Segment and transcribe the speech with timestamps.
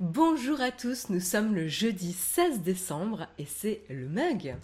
[0.00, 4.54] Bonjour à tous, nous sommes le jeudi 16 décembre et c'est le mug.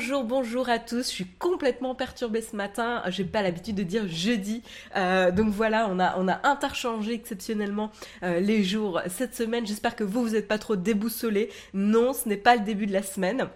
[0.00, 1.10] Bonjour, bonjour à tous.
[1.10, 3.02] Je suis complètement perturbée ce matin.
[3.08, 4.62] J'ai pas l'habitude de dire jeudi,
[4.96, 7.90] euh, donc voilà, on a interchangé exceptionnellement
[8.22, 9.66] euh, les jours cette semaine.
[9.66, 11.50] J'espère que vous vous êtes pas trop déboussolés.
[11.74, 13.48] Non, ce n'est pas le début de la semaine.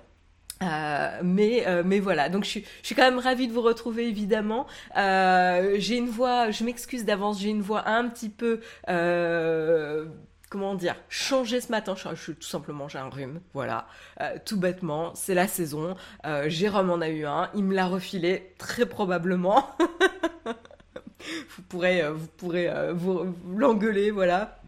[0.62, 4.66] Euh, mais voilà donc je suis je suis quand même ravie de vous retrouver évidemment
[4.94, 8.60] j'ai une voix je m'excuse d'avance j'ai une voix un petit peu
[10.54, 11.96] comment dire, changer ce matin.
[11.96, 13.88] Je, tout simplement, j'ai un rhume, voilà,
[14.20, 15.96] euh, tout bêtement, c'est la saison.
[16.26, 19.76] Euh, Jérôme en a eu un, il me l'a refilé très probablement.
[20.46, 24.60] vous pourrez, euh, vous pourrez vous l'engueuler, voilà.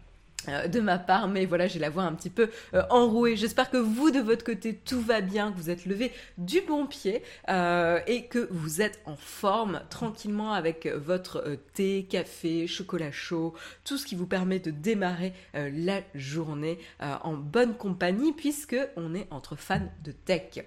[0.47, 3.35] Euh, de ma part, mais voilà, j'ai la voix un petit peu euh, enrouée.
[3.35, 6.85] J'espère que vous, de votre côté, tout va bien, que vous êtes levé du bon
[6.85, 13.53] pied euh, et que vous êtes en forme tranquillement avec votre thé, café, chocolat chaud,
[13.83, 19.27] tout ce qui vous permet de démarrer la journée en bonne compagnie puisque on est
[19.31, 20.65] entre fans de tech.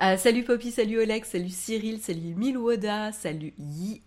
[0.00, 3.52] Euh, salut Poppy, salut Oleg, salut Cyril, salut Milwoda, salut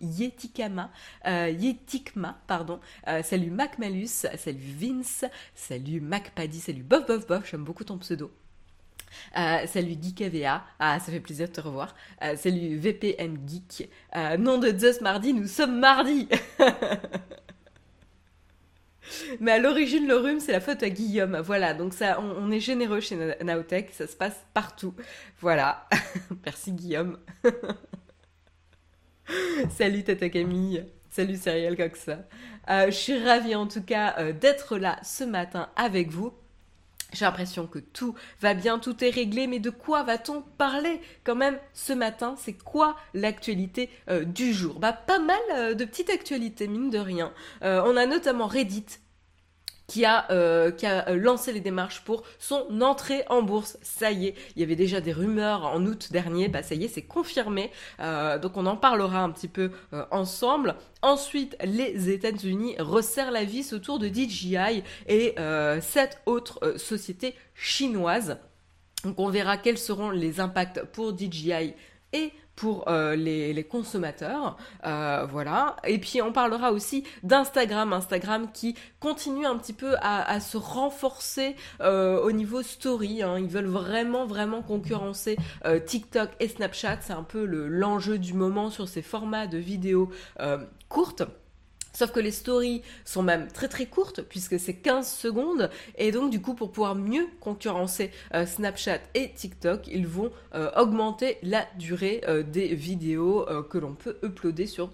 [0.00, 0.90] Yetikama,
[1.26, 7.26] euh, Yetikma, pardon, euh, salut Mac Malus, salut Vince, salut Mac Paddy, salut Bof Bof
[7.26, 8.30] Bof, j'aime beaucoup ton pseudo.
[9.34, 11.94] salut GeekAVA, ah ça fait plaisir de te revoir.
[12.36, 13.88] salut VPN Geek.
[14.38, 16.28] nom de Zeus mardi, nous sommes mardi.
[19.40, 21.38] Mais à l'origine, le rhume, c'est la faute à Guillaume.
[21.38, 24.94] Voilà, donc ça, on, est généreux chez Naotech, ça se passe partout.
[25.40, 25.88] Voilà.
[26.44, 27.18] Merci Guillaume.
[29.70, 30.84] Salut Tata Camille.
[31.10, 32.08] Salut Serial Cox.
[32.08, 36.32] Euh, je suis ravie en tout cas euh, d'être là ce matin avec vous.
[37.12, 41.36] J'ai l'impression que tout va bien, tout est réglé, mais de quoi va-t-on parler quand
[41.36, 42.34] même ce matin?
[42.36, 44.80] C'est quoi l'actualité euh, du jour?
[44.80, 47.32] Bah pas mal de petites actualités, mine de rien.
[47.62, 48.86] on a notamment Reddit
[49.86, 53.78] qui a, euh, qui a euh, lancé les démarches pour son entrée en bourse.
[53.82, 56.84] Ça y est, il y avait déjà des rumeurs en août dernier, bah ça y
[56.84, 57.70] est, c'est confirmé.
[58.00, 59.70] Euh, donc on en parlera un petit peu
[60.10, 60.74] ensemble.
[61.02, 65.34] Ensuite, les États-Unis resserrent la vis autour de DJI et
[65.80, 68.38] sept autres sociétés chinoises.
[69.04, 71.74] Donc on verra quels seront les impacts pour DJI
[72.12, 74.56] et pour euh, les, consommateurs.
[74.84, 75.76] Euh, voilà.
[75.86, 77.92] Et puis on parlera aussi d'Instagram.
[77.92, 83.22] Instagram qui continue un petit peu à, se renforcer euh, au niveau story.
[83.22, 83.38] Hein.
[83.38, 85.36] Ils veulent vraiment, vraiment concurrencer
[85.86, 86.98] TikTok et Snapchat.
[87.02, 90.10] C'est un peu l'enjeu du moment sur ces formats de vidéos
[90.88, 91.22] courtes.
[91.96, 96.30] Sauf que les stories sont même très très courtes puisque c'est 15 secondes et donc
[96.30, 101.66] du coup pour pouvoir mieux concurrencer euh, Snapchat et TikTok, ils vont euh, augmenter la
[101.78, 104.90] durée euh, des vidéos que l'on peut uploader sur,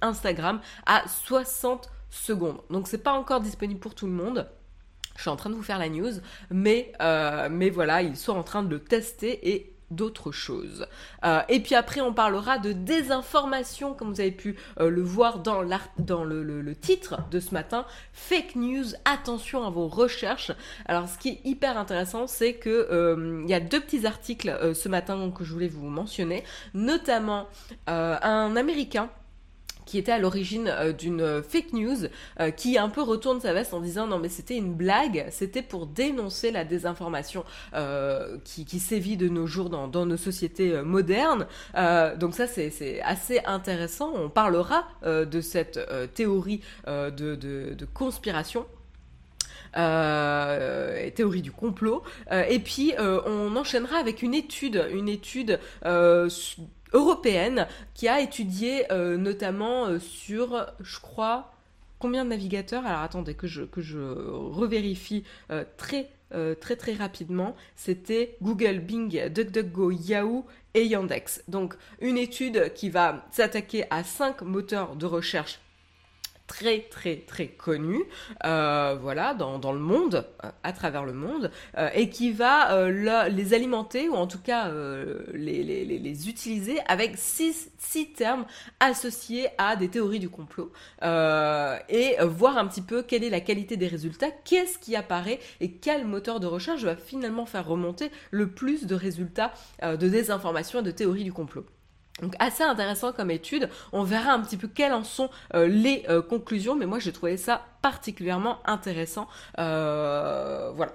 [0.00, 2.62] Instagram à 60 secondes.
[2.70, 4.48] Donc c'est pas encore disponible pour tout le monde.
[5.16, 6.12] Je suis en train de vous faire la news,
[6.50, 6.92] mais,
[7.50, 10.86] mais voilà, ils sont en train de le tester et d'autres choses.
[11.24, 15.40] Euh, et puis après, on parlera de désinformation, comme vous avez pu euh, le voir
[15.40, 15.62] dans,
[15.98, 17.86] dans le, titre de ce matin.
[18.12, 20.52] Fake news, attention à vos recherches.
[20.86, 24.88] Alors, ce qui est hyper intéressant, c'est que euh, y a deux petits articles ce
[24.88, 27.48] matin que je voulais vous mentionner, notamment
[27.86, 29.08] un Américain
[29.86, 32.08] qui était à l'origine euh, d'une euh, fake news,
[32.40, 35.62] euh, qui un peu retourne sa veste en disant non mais c'était une blague, c'était
[35.62, 37.44] pour dénoncer la désinformation
[38.44, 41.46] qui, sévit de nos jours dans, nos sociétés modernes.
[42.18, 44.12] donc ça c'est assez intéressant.
[44.14, 45.78] On parlera de cette
[46.14, 48.66] théorie de, conspiration.
[49.72, 52.02] théorie du complot.
[52.30, 55.60] et puis on enchaînera avec une étude, une étude
[56.96, 61.52] européenne qui a étudié euh, notamment euh, sur, je crois,
[61.98, 66.10] combien de navigateurs Alors attendez que je, que je revérifie euh, très
[66.60, 67.54] très très rapidement.
[67.76, 70.44] C'était Google, Bing, DuckDuckGo, Yahoo
[70.74, 71.44] et Yandex.
[71.46, 75.60] Donc une étude qui va s'attaquer à cinq moteurs de recherche
[76.46, 78.04] très très très connu,
[78.44, 82.88] euh, voilà, dans, dans, le monde, euh, à travers le monde, euh, et qui va
[83.28, 84.70] les alimenter, ou en tout cas
[85.32, 88.46] les, les, les, utiliser avec six, six, termes
[88.80, 90.72] associés à des théories du complot,
[91.02, 95.72] et voir un petit peu quelle est la qualité des résultats, qu'est-ce qui apparaît, et
[95.72, 99.52] quel moteur de recherche va finalement faire remonter le plus de résultats
[99.82, 101.66] de désinformation et de théories du complot.
[102.22, 103.68] Donc assez intéressant comme étude.
[103.92, 107.12] On verra un petit peu quelles en sont euh, les euh, conclusions, mais moi j'ai
[107.12, 109.28] trouvé ça particulièrement intéressant.
[109.58, 110.92] Euh, voilà.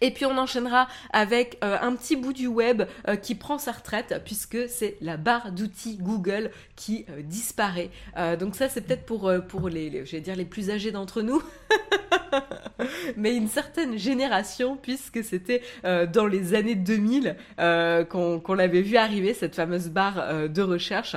[0.00, 2.82] Et puis on enchaînera avec un petit bout du web
[3.22, 7.90] qui prend sa retraite puisque c'est la barre d'outils Google qui disparaît.
[8.38, 11.42] donc ça c'est peut-être pour, pour les, dire les plus âgés d'entre nous.
[13.16, 18.96] mais une certaine génération, puisque c'était euh, dans les années 2000 euh, qu'on l'avait vu
[18.96, 21.16] arriver, cette fameuse barre euh, de recherche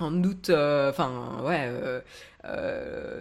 [0.00, 2.00] en août, enfin ouais, euh,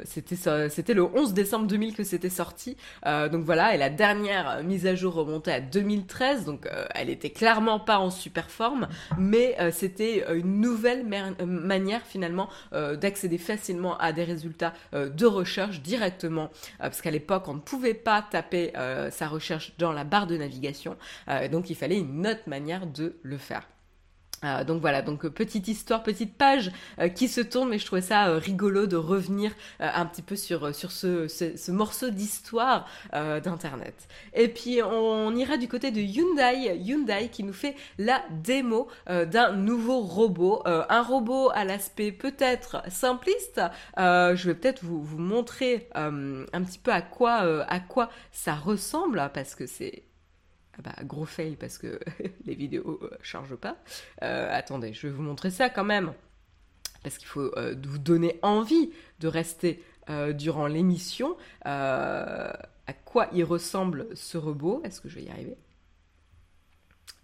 [0.05, 2.77] c'était le 11 décembre 2000 que c'était sorti.
[3.05, 7.09] Euh, donc voilà, et la dernière mise à jour remontait à 2013, donc euh, elle
[7.09, 8.87] était clairement pas en super forme,
[9.17, 11.05] mais c'était une nouvelle
[11.45, 16.49] manière finalement d'accéder facilement à des résultats de recherche directement,
[16.79, 18.73] parce qu'à l'époque on ne pouvait pas taper
[19.11, 20.95] sa recherche dans la barre de navigation,
[21.51, 23.67] donc il fallait une autre manière de le faire.
[24.43, 27.85] Euh, donc voilà, donc euh, petite histoire, petite page euh, qui se tourne, mais je
[27.85, 34.07] trouvais ça rigolo de revenir un petit peu sur, sur ce, ce, morceau d'histoire d'Internet.
[34.33, 39.51] Et puis on, ira du côté de Hyundai, Hyundai qui nous fait la démo d'un
[39.53, 43.61] nouveau robot, un robot à l'aspect peut-être simpliste.
[43.97, 49.29] je vais peut-être vous, vous montrer un petit peu à quoi, à quoi ça ressemble,
[49.33, 50.06] parce que c'est
[50.83, 51.99] bah, gros fail parce que
[52.45, 53.77] les vidéos euh, chargent pas.
[54.21, 56.13] Euh, attendez, je vais vous montrer ça quand même.
[57.03, 59.83] Parce qu'il faut euh, vous donner envie de rester
[60.35, 61.35] durant l'émission.
[61.65, 64.81] à quoi il ressemble ce robot?
[64.85, 65.57] Est-ce que je vais y arriver?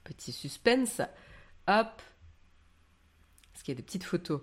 [0.04, 1.00] Petit suspense.
[1.68, 2.02] Hop.
[3.56, 4.42] Est-ce qu'il y a des petites photos?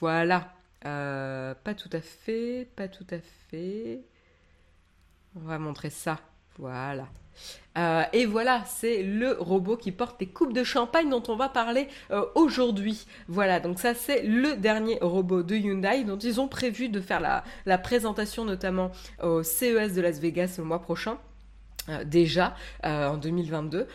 [0.00, 0.52] Voilà.
[0.80, 4.04] pas tout à fait, pas tout à fait.
[5.36, 6.18] On va montrer ça.
[6.58, 7.06] Voilà.
[7.76, 11.48] Euh, et voilà, c'est le robot qui porte les coupes de champagne dont on va
[11.48, 13.06] parler euh, aujourd'hui.
[13.28, 17.20] Voilà, donc ça c'est le dernier robot de Hyundai dont ils ont prévu de faire
[17.20, 18.90] la, présentation notamment
[19.22, 21.18] au CES de Las Vegas le mois prochain.
[21.88, 23.86] Euh, déjà en 2022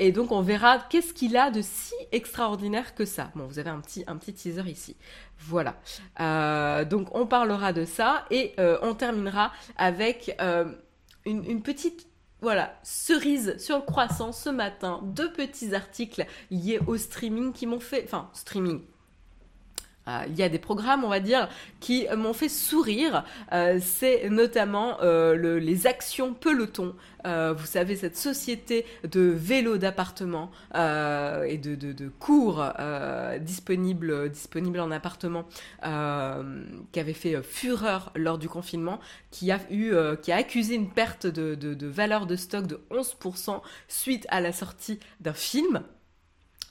[0.00, 3.30] et donc on verra qu'est-ce qu'il a de si extraordinaire que ça.
[3.36, 4.96] Bon, vous avez un petit un petit teaser ici.
[5.38, 5.76] Voilà.
[6.84, 10.36] donc on parlera de ça et on terminera avec
[11.24, 12.06] une, petite
[12.40, 17.80] voilà, cerise sur le croissant ce matin, deux petits articles liés au streaming qui m'ont
[17.80, 18.82] fait, enfin, streaming,
[20.28, 21.48] il y a des programmes, on va dire,
[21.80, 23.24] qui m'ont fait sourire.
[23.52, 26.94] Euh, c'est notamment euh, les actions peloton.
[27.24, 32.64] vous savez, cette société de vélos d'appartement et de, cours
[33.40, 35.44] disponibles, disponibles en appartement
[36.92, 38.98] qui avait fait fureur lors du confinement,
[39.30, 39.60] qui a,
[40.32, 45.34] accusé une perte de, de valeur de stock de 11% suite à la sortie d'un
[45.34, 45.82] film.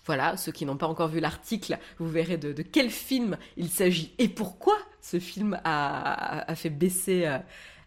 [0.08, 4.16] Voilà, ceux qui n'ont pas encore vu l'article, vous verrez de, quel film il s'agit
[4.18, 7.26] et pourquoi ce film a, fait baisser...
[7.26, 7.40] Euh,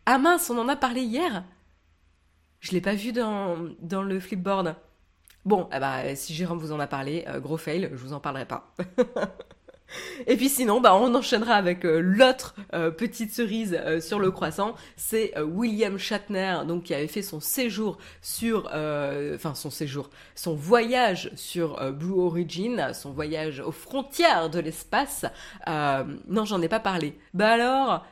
[0.04, 1.44] ah mince, on en a parlé hier
[2.60, 4.76] Je l'ai pas vu dans, dans le flipboard.
[5.46, 8.20] Bon, eh ben, si Jérôme vous en a parlé, euh, gros fail, je vous en
[8.20, 8.74] parlerai pas.
[10.26, 14.30] Et puis sinon, bah, on enchaînera avec euh, l'autre euh, petite cerise euh, sur le
[14.30, 14.74] croissant.
[14.96, 21.30] C'est William Shatner, donc qui avait fait son séjour sur, enfin son séjour, son voyage
[21.34, 25.24] sur Blue Origin, son voyage aux frontières de l'espace.
[25.66, 27.18] non, j'en ai pas parlé.
[27.34, 28.06] Bah alors,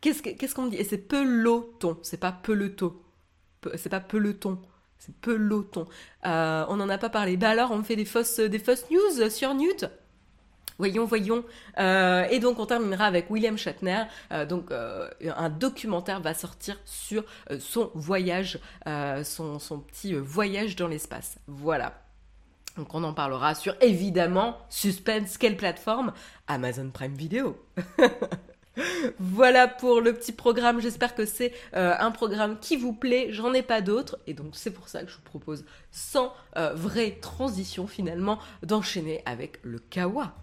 [0.00, 0.76] qu'est-ce qu'on dit?
[0.76, 2.94] Et c'est peloton, c'est pas peloton,
[3.76, 4.60] c'est pas peloton.
[5.00, 5.86] C'est peloton.
[6.26, 7.38] Euh, on n'en a pas parlé.
[7.38, 9.86] Bah alors, on fait des fausses, des fausses news sur Newt?
[10.78, 11.42] Voyons, voyons.
[11.78, 14.04] Euh, et donc on terminera avec William Shatner.
[14.30, 17.24] Euh, donc un documentaire va sortir sur
[17.58, 18.58] son voyage,
[19.24, 21.38] son, son, petit voyage dans l'espace.
[21.46, 21.94] Voilà.
[22.76, 26.12] Donc on en parlera sur évidemment Suspense, quelle plateforme?
[26.46, 27.56] Amazon Prime Video.
[29.18, 30.80] voilà pour le petit programme.
[30.80, 33.28] J'espère que c'est euh, un programme qui vous plaît.
[33.30, 34.18] J'en ai pas d'autres.
[34.26, 39.22] Et donc c'est pour ça que je vous propose, sans euh, vraie transition finalement, d'enchaîner
[39.26, 40.34] avec le kawa.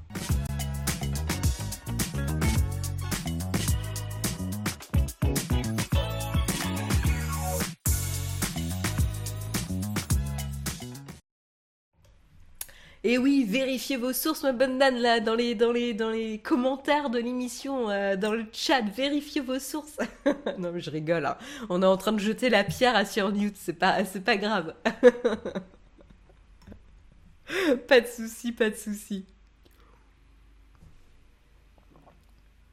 [13.10, 18.18] Et oui, vérifiez vos sources, ma bonne Dan, là, dans les, commentaires de l'émission, euh,
[18.18, 19.98] dans le chat, vérifiez vos sources.
[20.58, 21.38] non, mais je rigole, hein.
[21.70, 24.36] on est en train de jeter la pierre à Sir Newt, c'est pas, c'est pas
[24.36, 24.76] grave.
[27.88, 29.26] pas de souci, pas de souci.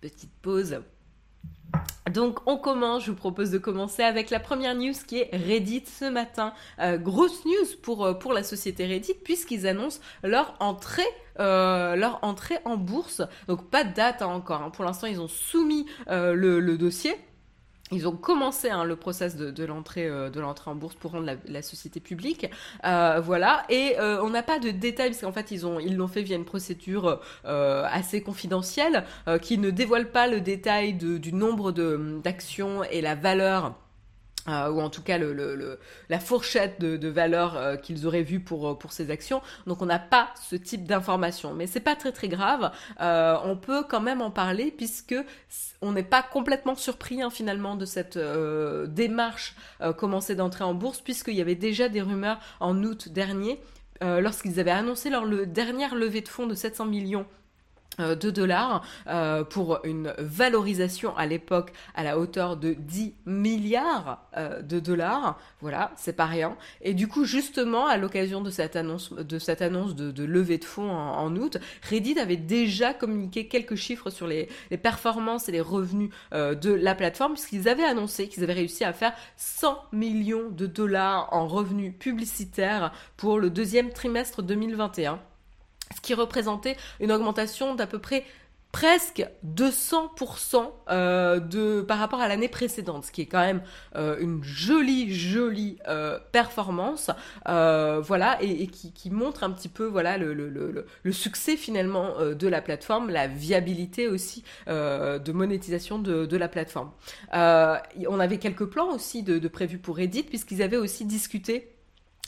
[0.01, 0.81] Petite pause.
[2.13, 5.85] Donc on commence, je vous propose de commencer avec la première news qui est Reddit
[5.87, 6.53] ce matin.
[6.79, 11.03] Euh, grosse news pour, euh, pour la société Reddit puisqu'ils annoncent leur entrée
[11.41, 12.01] euh,
[12.65, 13.23] en bourse.
[13.49, 14.63] Donc pas de date hein, encore.
[14.63, 14.71] Hein.
[14.71, 17.15] Pour l'instant, ils ont soumis le, dossier.
[17.95, 21.63] Ils ont commencé hein, le process de, l'entrée de l'entrée en bourse pour rendre la,
[21.63, 22.51] société publique,
[22.83, 23.65] voilà.
[23.69, 27.21] Et on n'a pas de détails parce qu'en fait ils l'ont fait via une procédure
[27.45, 29.05] assez confidentielle
[29.41, 33.75] qui ne dévoile pas le détail du nombre d'actions et la valeur
[34.47, 35.19] euh, ou en tout cas
[36.11, 39.41] la fourchette de, de valeur euh, qu'ils auraient vu pour, euh, pour ces actions.
[39.67, 41.55] Donc on n'a pas ce type d'information.
[41.55, 42.71] Mais c'est pas très très grave.
[43.01, 45.15] on peut quand même en parler puisque
[45.81, 48.19] on n'est pas complètement surpris hein, finalement de cette
[48.89, 49.57] démarche
[49.97, 53.61] commencée d'entrer en bourse puisqu'il y avait déjà des rumeurs en août dernier
[54.01, 57.27] lorsqu'ils avaient annoncé leur le, dernière levée de fonds de 700 millions
[57.99, 64.63] de dollars euh, pour une valorisation à l'époque à la hauteur de 10 milliards euh,
[64.63, 65.39] de dollars.
[65.61, 66.57] Voilà, c'est pas rien.
[66.81, 71.59] Et du coup, justement, à l'occasion de cette annonce de levée de fonds en, août,
[71.89, 76.95] Reddit avait déjà communiqué quelques chiffres sur les, les performances et les revenus de la
[76.95, 81.95] plateforme, puisqu'ils avaient annoncé qu'ils avaient réussi à faire 100 millions de dollars en revenus
[81.99, 85.21] publicitaires pour le deuxième trimestre 2021
[85.95, 88.25] ce qui représentait une augmentation d'à peu près
[88.75, 93.63] presque 200% euh, de, par rapport à l'année précédente, ce qui est quand même
[93.95, 97.13] euh, une jolie, jolie euh, performance,
[97.47, 103.29] voilà, et, qui, montre un petit peu, voilà, le, succès finalement de la plateforme, la
[103.29, 106.91] viabilité aussi de monétisation de, la plateforme.
[107.33, 111.74] on avait quelques plans aussi de, de prévus pour Reddit, puisqu'ils avaient aussi discuté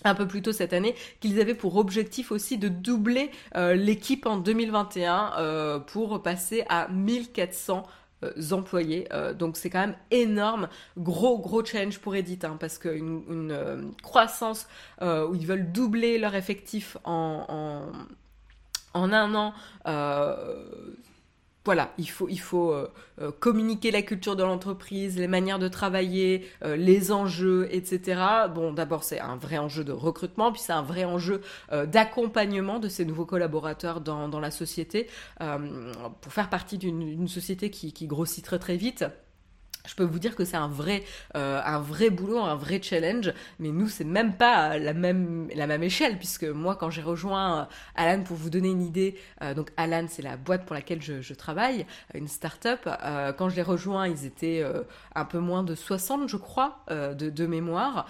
[0.05, 4.27] un peu plus tôt cette année, qu'ils avaient pour objectif aussi de doubler euh, l'équipe
[4.27, 7.87] en 2021 euh, pour passer à 1400
[8.25, 9.09] euh, employés.
[9.39, 14.69] donc c'est quand même énorme, gros gros challenge pour Edit, hein, parce qu'une une, croissance
[15.01, 17.91] où ils veulent doubler leur effectif en
[18.95, 19.53] un an,
[21.67, 22.89] voilà, il faut, il faut euh,
[23.21, 28.23] euh, communiquer la culture de l'entreprise, les manières de travailler, euh, les enjeux, etc.
[28.55, 31.41] Bon, d'abord, c'est un vrai enjeu de recrutement, puis c'est un vrai enjeu
[31.73, 35.09] d'accompagnement de ces nouveaux collaborateurs dans, dans la société,
[36.21, 39.05] pour faire partie d'une société qui, qui grossit très très vite
[39.87, 41.05] je peux vous dire que c'est un vrai,
[41.37, 43.33] euh, un vrai boulot, un vrai challenge.
[43.59, 47.61] Mais nous, c'est même pas la même, la même échelle, puisque moi, quand j'ai rejoint
[47.61, 47.65] euh,
[47.95, 51.35] Alan, pour vous donner une idée, euh, donc Alan, c'est la boîte pour laquelle je,
[51.35, 52.89] travaille, une start-up.
[53.37, 54.65] Quand je les rejoint, ils étaient
[55.15, 58.09] un peu moins de 60, je crois, de, mémoire.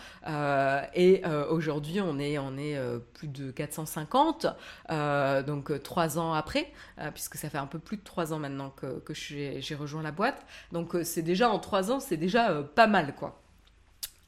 [0.95, 2.79] et aujourd'hui, on est, on est
[3.15, 4.47] plus de 450,
[5.47, 6.73] donc trois ans après,
[7.15, 10.13] puisque ça fait un peu plus de trois ans maintenant que, que j'ai rejoint la
[10.13, 10.47] boîte.
[10.73, 13.41] Donc, c'est déjà entre ans, c'est déjà euh, pas mal, quoi.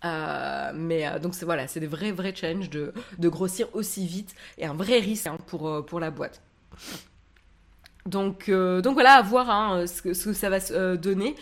[0.05, 4.07] Euh, mais euh, donc c'est voilà, c'est des vrais vrais challenges de, de, grossir aussi
[4.07, 6.41] vite et un vrai risque hein, pour, pour la boîte.
[8.07, 11.35] Donc, donc voilà, à voir hein, ce, que, ça va se donner.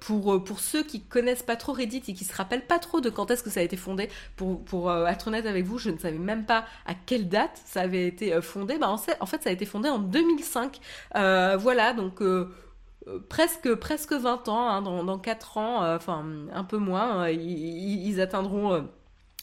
[0.00, 3.08] Pour, pour ceux qui connaissent pas trop Reddit et qui se rappellent pas trop de
[3.08, 5.96] quand est-ce que ça a été fondé, pour, pour être honnête avec vous, je ne
[5.96, 8.76] savais même pas à quelle date ça avait été fondé.
[8.76, 10.80] Bah, en, fait, en fait, ça a été fondé en 2005.
[11.14, 12.20] voilà, donc
[13.28, 17.32] presque presque 20 ans, hein, dans, dans 4 ans, euh, enfin un peu moins, euh,
[17.32, 18.88] ils, atteindront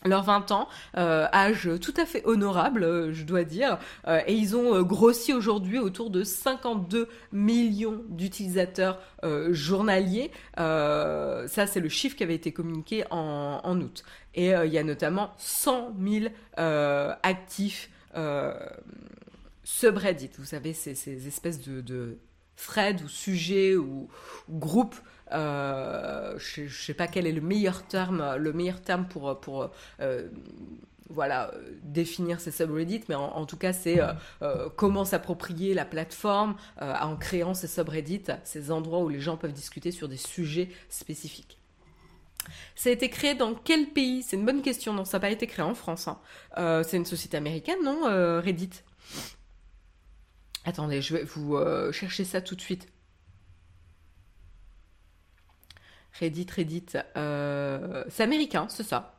[0.06, 5.34] leurs 20 ans, âge tout à fait honorable, je dois dire, et ils ont grossi
[5.34, 9.00] aujourd'hui autour de 52 millions d'utilisateurs
[9.50, 10.32] journaliers.
[10.56, 14.04] ça, c'est le chiffre qui avait été communiqué en, août.
[14.36, 17.90] Et il y a notamment 100 000 actifs
[19.64, 20.30] subreddit.
[20.38, 22.20] Vous savez, ces espèces de
[22.60, 24.08] thread ou sujet ou,
[24.50, 24.96] groupe.
[25.32, 29.70] Euh, je, ne sais pas quel est le meilleur terme, le meilleur terme pour pour
[30.02, 30.28] euh,
[31.12, 31.52] voilà
[31.84, 34.00] définir ces subreddits, mais en, tout cas c'est
[34.42, 39.54] euh, comment s'approprier la plateforme en créant ces subreddits, ces endroits où les gens peuvent
[39.54, 41.60] discuter sur des sujets spécifiques.
[42.76, 44.24] Ça a été créé dans quel pays?
[44.24, 44.94] C'est une bonne question.
[44.94, 46.08] Non, ça n'a pas été créé en France.
[46.08, 46.84] Hein.
[46.84, 48.02] c'est une société américaine, non
[48.42, 48.82] Reddit?
[50.66, 52.88] Attendez, je vais vous euh, chercher ça tout de suite.
[56.20, 56.86] Reddit, Reddit.
[57.16, 59.16] Euh, c'est américain, c'est ça.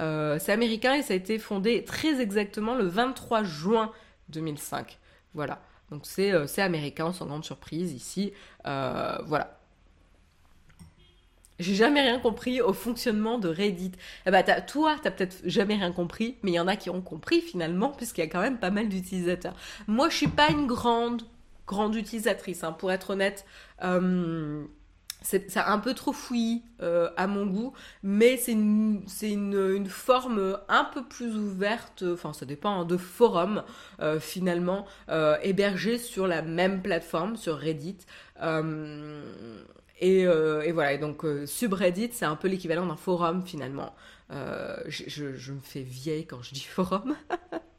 [0.00, 3.92] Euh, c'est américain et ça a été fondé très exactement le 23 juin
[4.28, 4.98] 2005.
[5.32, 5.62] Voilà.
[5.90, 8.32] Donc c'est américain, sans grande surprise ici.
[8.64, 9.60] voilà.
[11.58, 13.92] J'ai jamais rien compris au fonctionnement de Reddit.
[14.26, 17.00] Eh bah, toi, t'as peut-être jamais rien compris, mais il y en a qui ont
[17.00, 19.54] compris finalement, puisqu'il y a quand même pas mal d'utilisateurs.
[19.86, 21.22] Moi, je suis pas une grande,
[21.66, 23.44] grande utilisatrice, hein, pour être honnête.
[23.82, 24.64] Euh,
[25.24, 30.84] c'est un peu trop fouillis euh, à mon goût, mais c'est une, une, forme un
[30.84, 33.62] peu plus ouverte, enfin ça dépend, hein, de forum
[34.00, 37.98] euh, finalement, euh, hébergé sur la même plateforme, sur Reddit.
[40.00, 43.94] Et, et, voilà, donc subreddit, c'est un peu l'équivalent d'un forum finalement.
[44.30, 47.16] Je, je, me fais vieille quand je dis forum.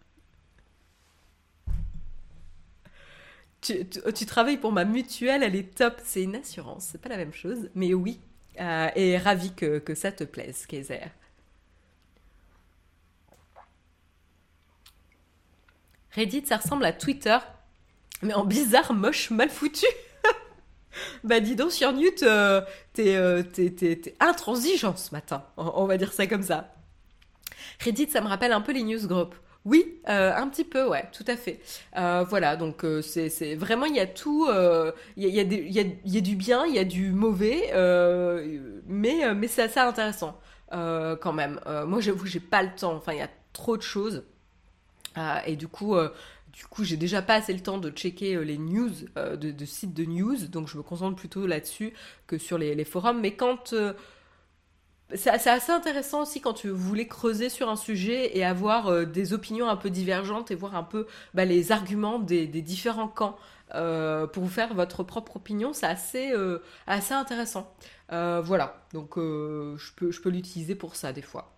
[4.13, 6.00] tu, travailles pour ma mutuelle, elle est top.
[6.03, 8.19] C'est une assurance, c'est pas la même chose, mais oui.
[8.60, 11.01] Euh, et ravi que, que, ça te plaise, Kaiser.
[16.12, 17.38] Reddit, ça ressemble à Twitter,
[18.22, 19.86] mais en bizarre, moche, mal foutu.
[21.24, 22.62] Bah dis donc, sur Newt, euh,
[23.00, 25.44] euh, t'es intransigeant ce matin.
[25.58, 26.74] On, va dire ça comme ça.
[27.84, 29.36] Reddit, ça me rappelle un peu les newsgroups.
[29.66, 31.60] Oui, euh, un petit peu, ouais, tout à fait.
[31.98, 34.48] Euh, voilà, donc euh, c'est vraiment, il y a tout,
[35.18, 37.72] il y a, y, a, du bien, il y a du mauvais,
[38.88, 40.40] mais, mais c'est assez intéressant
[40.72, 41.60] quand même.
[41.88, 44.24] moi, j'avoue, j'ai pas le temps, enfin, il y a trop de choses.
[45.48, 45.96] et du coup,
[46.56, 50.06] du coup, j'ai déjà pas assez le temps de checker les news de, sites de
[50.06, 51.94] news, donc je me concentre plutôt là-dessus
[52.28, 53.20] que sur les, forums.
[53.20, 53.74] Mais quand
[55.14, 59.34] c'est assez intéressant aussi quand tu voulais creuser sur un sujet et avoir euh, des
[59.34, 63.38] opinions un peu divergentes et voir un peu bah, les arguments des, différents camps
[63.76, 65.74] euh, pour vous faire votre propre opinion.
[65.74, 67.72] C'est assez, euh, assez intéressant.
[68.10, 71.55] voilà, donc je peux, je peux l'utiliser pour ça des fois.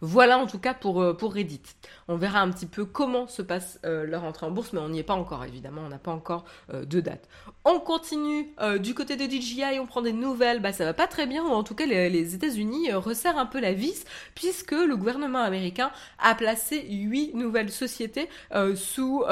[0.00, 1.62] Voilà en tout cas pour, euh, pour Reddit.
[2.08, 4.88] On verra un petit peu comment se passe euh, leur entrée en bourse, mais on
[4.88, 7.28] n'y est pas encore évidemment, on n'a pas encore euh, de date.
[7.64, 11.26] On continue du côté de DJI, on prend des nouvelles, bah ça va pas très
[11.26, 14.04] bien, ou en tout cas les, États-Unis resserrent un peu la vis,
[14.34, 18.28] puisque le gouvernement américain a placé huit nouvelles sociétés
[18.74, 19.24] sous,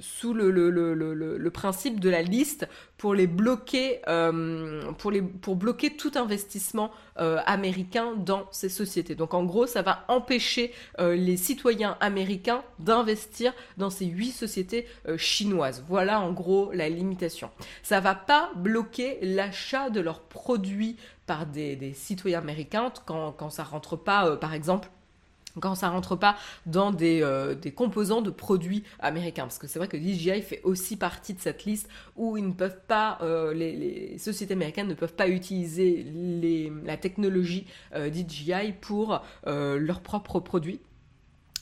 [0.00, 4.00] sous le, le, le, le, principe de la liste pour les bloquer,
[4.98, 9.14] pour, les, pour bloquer tout investissement américain dans ces sociétés.
[9.14, 14.86] Donc en gros, ça va empêcher euh, les citoyens américains d'investir dans ces huit sociétés
[15.08, 15.84] euh, chinoises.
[15.88, 17.50] Voilà en gros la limitation.
[17.82, 23.64] Ça va pas bloquer l'achat de leurs produits par des, citoyens américains quand, quand ça
[23.64, 24.88] rentre pas, euh, par exemple,
[25.60, 29.44] quand ça rentre pas dans des, euh, des, composants de produits américains.
[29.44, 32.52] Parce que c'est vrai que DJI fait aussi partie de cette liste où ils ne
[32.52, 36.06] peuvent pas, euh, les, sociétés américaines ne peuvent pas utiliser
[36.84, 40.80] la technologie euh, DJI pour leurs propres produits.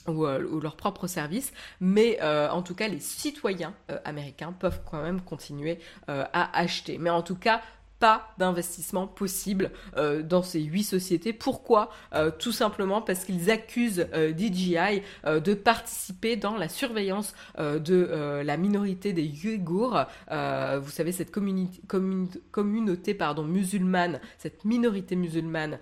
[0.07, 0.23] Ou,
[0.61, 6.59] leurs propres services, mais en tout cas les citoyens américains peuvent quand même continuer à
[6.59, 6.99] acheter.
[6.99, 7.61] Mais en tout cas,
[7.99, 11.33] pas d'investissement possible euh, dans ces huit sociétés.
[11.33, 11.89] Pourquoi?
[12.13, 18.57] Euh, Tout simplement parce qu'ils accusent euh, DJI de participer dans la surveillance de la
[18.57, 20.05] minorité des Ouïghours.
[20.29, 25.79] vous savez, cette communauté musulmane, cette minorité musulmane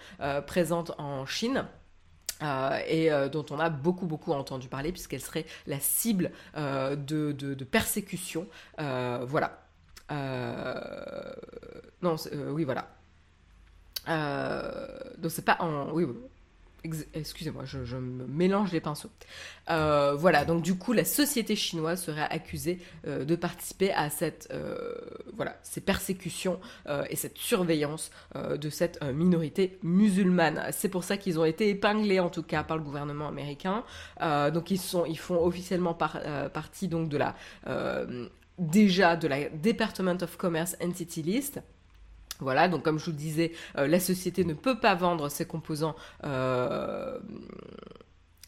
[0.47, 1.65] présente en Chine.
[2.87, 8.47] et dont on a beaucoup beaucoup entendu parler puisqu'elle serait la cible de, de, persécution.
[8.77, 9.62] voilà.
[10.11, 11.33] Euh,
[12.01, 12.87] non, euh, oui, voilà.
[14.09, 15.91] Euh, donc c'est pas en...
[15.91, 16.05] Oui,
[17.13, 19.09] excusez-moi, je, me mélange les pinceaux.
[19.67, 24.53] voilà, donc du coup, la société chinoise serait accusée de participer à cette,
[25.33, 26.59] voilà, ces persécutions
[27.09, 30.61] et cette surveillance de cette minorité musulmane.
[30.73, 33.85] C'est pour ça qu'ils ont été épinglés, en tout cas, par le gouvernement américain.
[34.19, 37.33] donc ils sont, ils font officiellement partie donc de la
[38.57, 41.61] déjà de la Department of Commerce Entity List.
[42.39, 45.45] Voilà, donc comme je vous le disais, euh, la société ne peut pas vendre ses
[45.45, 45.95] composants.
[46.23, 47.19] Euh,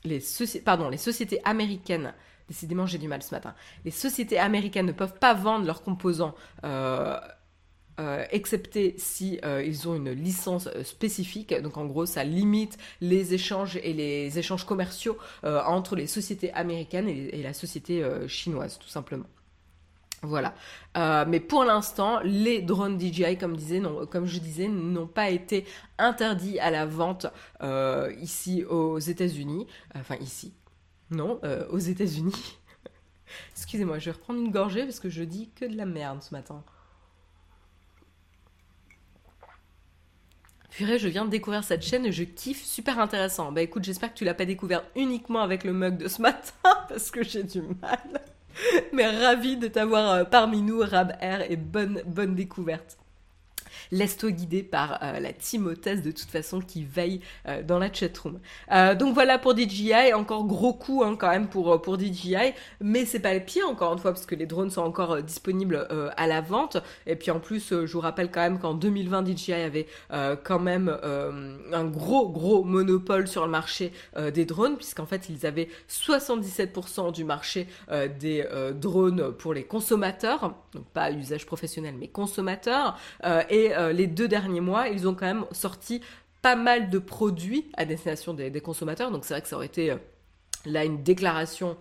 [0.03, 0.21] les,
[0.63, 2.13] pardon, les sociétés américaines,
[2.47, 6.35] décidément j'ai du mal ce matin, les sociétés américaines ne peuvent pas vendre leurs composants.
[6.63, 7.19] Euh,
[8.29, 11.53] excepté si ils ont une licence spécifique.
[11.61, 17.07] Donc en gros, ça limite les échanges et les échanges commerciaux entre les sociétés américaines
[17.07, 19.27] et la société chinoise, tout simplement.
[20.25, 20.53] Voilà.
[20.97, 25.65] Euh, mais pour l'instant, les drones DJI, comme, je disais, n'ont pas été
[25.97, 27.27] interdits à la vente
[27.61, 29.67] euh, ici aux États-Unis.
[29.93, 30.53] Enfin, ici.
[31.11, 32.57] Non, euh, aux États-Unis.
[33.51, 36.33] Excusez-moi, je vais reprendre une gorgée parce que je dis que de la merde ce
[36.33, 36.63] matin.
[40.71, 43.53] Purée, je viens de découvrir cette chaîne et je kiffe, super intéressant.
[43.53, 46.51] Bah écoute, j'espère que tu l'as pas découvert uniquement avec le mug de ce matin
[46.89, 47.99] parce que j'ai du mal.
[48.93, 52.97] Mais ravi de t'avoir euh, parmi nous, Rab Air, et bonne, bonne découverte.
[53.95, 57.21] Laisse-toi guider par la team hôtesse de toute façon qui veille
[57.63, 58.39] dans la chatroom.
[58.97, 63.19] donc voilà pour DJI, encore gros coup hein, quand même pour, pour DJI, mais c'est
[63.19, 66.41] pas le pied encore une fois parce que les drones sont encore disponibles à la
[66.41, 66.77] vente.
[67.07, 69.87] Et puis en plus, je vous rappelle quand même qu'en 2020, DJI avait
[70.43, 70.95] quand même
[71.71, 73.91] un gros gros monopole sur le marché
[74.33, 77.67] des drones puisqu'en fait ils avaient 77% du marché
[78.19, 82.97] des drones pour les consommateurs, donc pas usage professionnel mais consommateurs.
[83.49, 86.01] et les deux derniers mois, ils ont quand même sorti
[86.41, 89.11] pas mal de produits à destination des, consommateurs.
[89.11, 89.95] Donc c'est vrai que ça aurait été
[90.65, 91.77] là une déclaration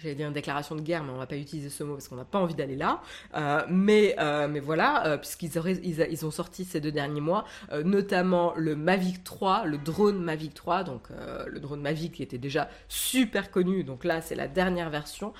[0.00, 2.16] j'allais dire une déclaration de guerre, mais on va pas utiliser ce mot parce qu'on
[2.16, 3.00] n'a pas envie d'aller là.
[3.34, 5.50] Euh, mais, euh, mais voilà, euh, puisqu'ils
[5.82, 7.44] ils, ils, ont sorti ces deux derniers mois,
[7.84, 11.08] notamment le Mavic 3, le drone Mavic 3, donc
[11.46, 15.32] le drone Mavic qui était déjà super connu, donc là c'est la dernière version,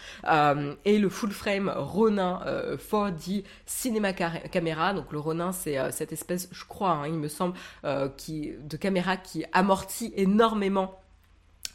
[0.84, 2.40] et le full frame Ronin
[2.76, 4.94] 4D Cinema Camera.
[4.94, 9.44] Donc le Ronin c'est cette espèce, je crois, hein, il me semble, de caméra qui
[9.52, 11.00] amortit énormément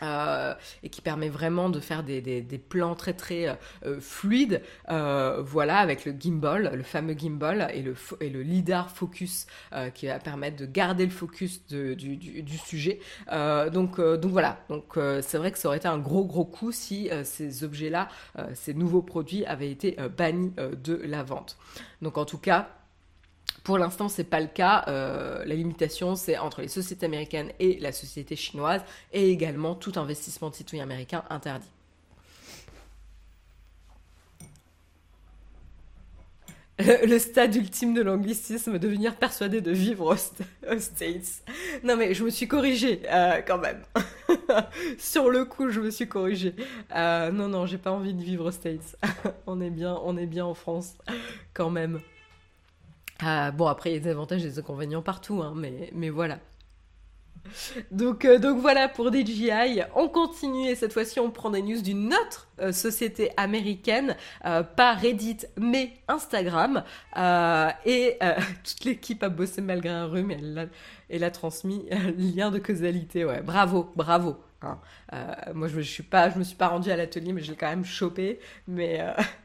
[0.01, 0.53] euh,
[0.83, 2.21] et qui permet vraiment de faire des,
[2.69, 3.53] plans très très euh,
[3.85, 9.47] euh, fluides, voilà, avec le gimbal, le fameux gimbal et le, et le lidar focus
[9.93, 12.99] qui va permettre de garder le focus du, du, sujet.
[13.31, 17.09] donc, donc voilà, donc c'est vrai que ça aurait été un gros gros coup si
[17.23, 18.09] ces objets-là,
[18.53, 20.53] ces nouveaux produits avaient été bannis
[20.83, 21.57] de la vente.
[22.01, 22.69] Donc en tout cas,
[23.63, 24.85] pour l'instant, c'est pas le cas.
[24.87, 28.81] Euh, la limitation, c'est entre les sociétés américaines et la société chinoise,
[29.13, 31.69] et également tout investissement de citoyen américain interdit.
[37.07, 41.43] Le stade ultime de l'anglicisme, devenir persuadé de vivre aux, States.
[41.83, 43.81] Non mais je me suis corrigée euh, quand même.
[44.97, 46.53] Sur le coup, je me suis corrigée.
[46.93, 48.97] Euh, non non, j'ai pas envie de vivre aux States.
[49.47, 50.95] on est bien, on est bien en France
[51.53, 52.01] quand même.
[53.19, 56.09] Ah, bon, après, il y a des avantages et des inconvénients partout, hein, mais, mais
[56.09, 56.39] voilà.
[57.91, 59.81] Donc, euh, donc voilà pour DJI.
[59.95, 64.63] On continue et cette fois-ci on prend des news d'une autre euh, société américaine, euh,
[64.63, 66.83] pas Reddit mais Instagram.
[67.85, 68.19] et
[68.63, 70.69] toute l'équipe a bossé malgré un rhume et elle
[71.07, 73.25] elle a transmis lien de causalité.
[73.25, 74.37] Ouais, bravo, bravo.
[74.61, 74.79] Hein.
[75.53, 77.57] moi je, je suis pas, je me suis pas rendue à l'atelier mais je l'ai
[77.57, 78.39] quand même chopé.
[78.67, 79.01] Mais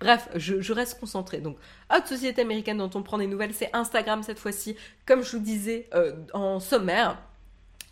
[0.00, 1.38] Bref, je, reste concentrée.
[1.38, 1.56] Donc,
[1.94, 4.76] autre société américaine dont on prend des nouvelles, c'est Instagram cette fois-ci.
[5.06, 7.18] Comme je vous disais euh, en sommaire,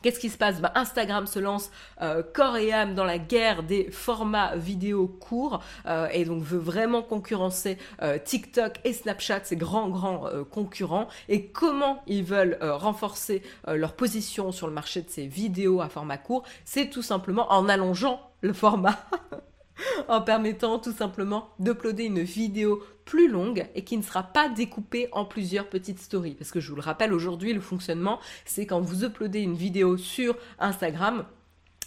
[0.02, 0.60] Qu'est-ce qui se passe?
[0.60, 1.70] Bah, Instagram se lance
[2.02, 6.58] euh, corps et âme dans la guerre des formats vidéo courts euh, et donc veut
[6.58, 7.78] vraiment concurrencer
[8.26, 11.08] TikTok et Snapchat, ces grands grands concurrents.
[11.30, 16.18] Et comment ils veulent renforcer leur position sur le marché de ces vidéos à format
[16.18, 16.42] court?
[16.66, 18.98] C'est tout simplement en allongeant le format.
[20.08, 25.08] en permettant tout simplement d'uploader une vidéo plus longue et qui ne sera pas découpée
[25.12, 26.34] en plusieurs petites stories.
[26.34, 29.96] Parce que je vous le rappelle, aujourd'hui, le fonctionnement, c'est quand vous uploadez une vidéo
[29.96, 31.24] sur Instagram,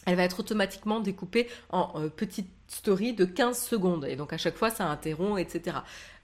[0.06, 4.06] elle va être automatiquement découpée en euh, petites stories de 15 secondes.
[4.06, 5.78] Et donc à chaque fois, ça interrompt, etc.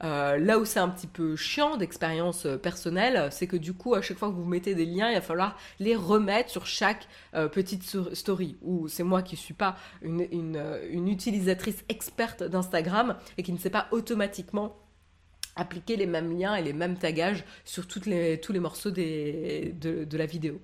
[0.04, 3.96] Euh, là où c'est un petit peu chiant d'expérience euh, personnelle, c'est que du coup,
[3.96, 7.08] à chaque fois que vous mettez des liens, il va falloir les remettre sur chaque
[7.52, 8.58] petite story.
[8.62, 13.70] Ou c'est moi qui suis pas une, une utilisatrice experte d'Instagram et qui ne sait
[13.70, 14.76] pas automatiquement
[15.56, 20.18] appliquer les mêmes liens et les mêmes tagages sur les, tous les morceaux des, de,
[20.18, 20.60] la vidéo,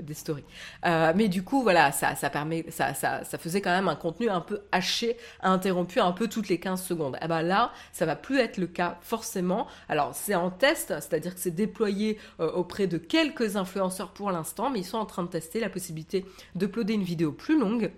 [0.00, 0.44] des stories.
[0.84, 3.96] Euh, mais du coup, voilà, ça, ça, permet, ça, ça, ça, faisait quand même un
[3.96, 7.18] contenu un peu haché, interrompu un peu toutes les 15 secondes.
[7.22, 9.66] Eh ben là, ça va plus être le cas forcément.
[9.88, 14.70] Alors, c'est en test, c'est-à-dire que c'est déployé euh, auprès de quelques influenceurs pour l'instant,
[14.70, 17.90] mais ils sont en train de tester la possibilité d'uploader une vidéo plus longue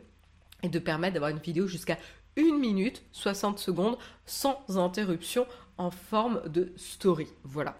[0.62, 1.98] et de permettre d'avoir une vidéo jusqu'à
[2.38, 5.46] 1 minute 60 secondes sans interruption
[5.78, 7.28] en forme de story.
[7.44, 7.76] Voilà.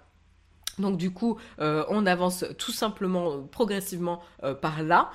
[0.78, 5.10] Donc du coup, euh, on avance tout simplement euh, progressivement euh, par là.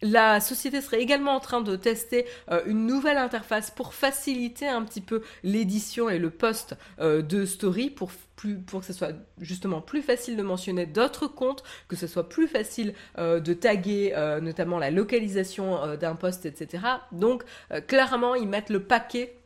[0.00, 2.24] la société serait également en train de tester
[2.66, 8.12] une nouvelle interface pour faciliter un petit peu l'édition et le post de story pour
[8.36, 12.28] plus, pour que ce soit justement plus facile de mentionner d'autres comptes, que ce soit
[12.28, 16.84] plus facile de taguer notamment la localisation d'un post, etc.
[17.10, 17.42] Donc
[17.88, 19.37] clairement, ils mettent le paquet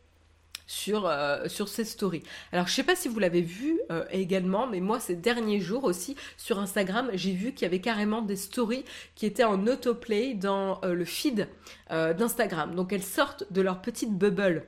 [0.73, 2.23] sur, euh, sur ces stories.
[2.51, 5.85] Alors je sais pas si vous l'avez vu euh, également, mais moi ces derniers jours
[5.85, 10.33] aussi sur Instagram, j'ai vu qu'il y avait carrément des stories qui étaient en autoplay
[10.33, 11.49] dans euh, le feed
[11.91, 12.75] d'Instagram.
[12.75, 14.65] Donc elles sortent de leur petite bubble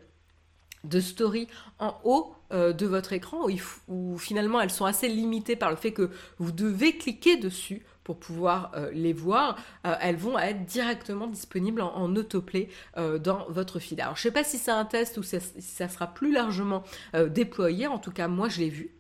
[0.85, 3.47] de stories en haut de votre écran
[3.89, 8.19] où, finalement elles sont assez limitées par le fait que vous devez cliquer dessus pour
[8.19, 13.79] pouvoir euh, les voir, euh, elles vont être directement disponibles en, autoplay euh, dans votre
[13.79, 14.01] feed.
[14.01, 16.85] Alors je sais pas si c'est un test ou si ça sera plus largement
[17.31, 18.91] déployé, en tout cas moi je l'ai vu.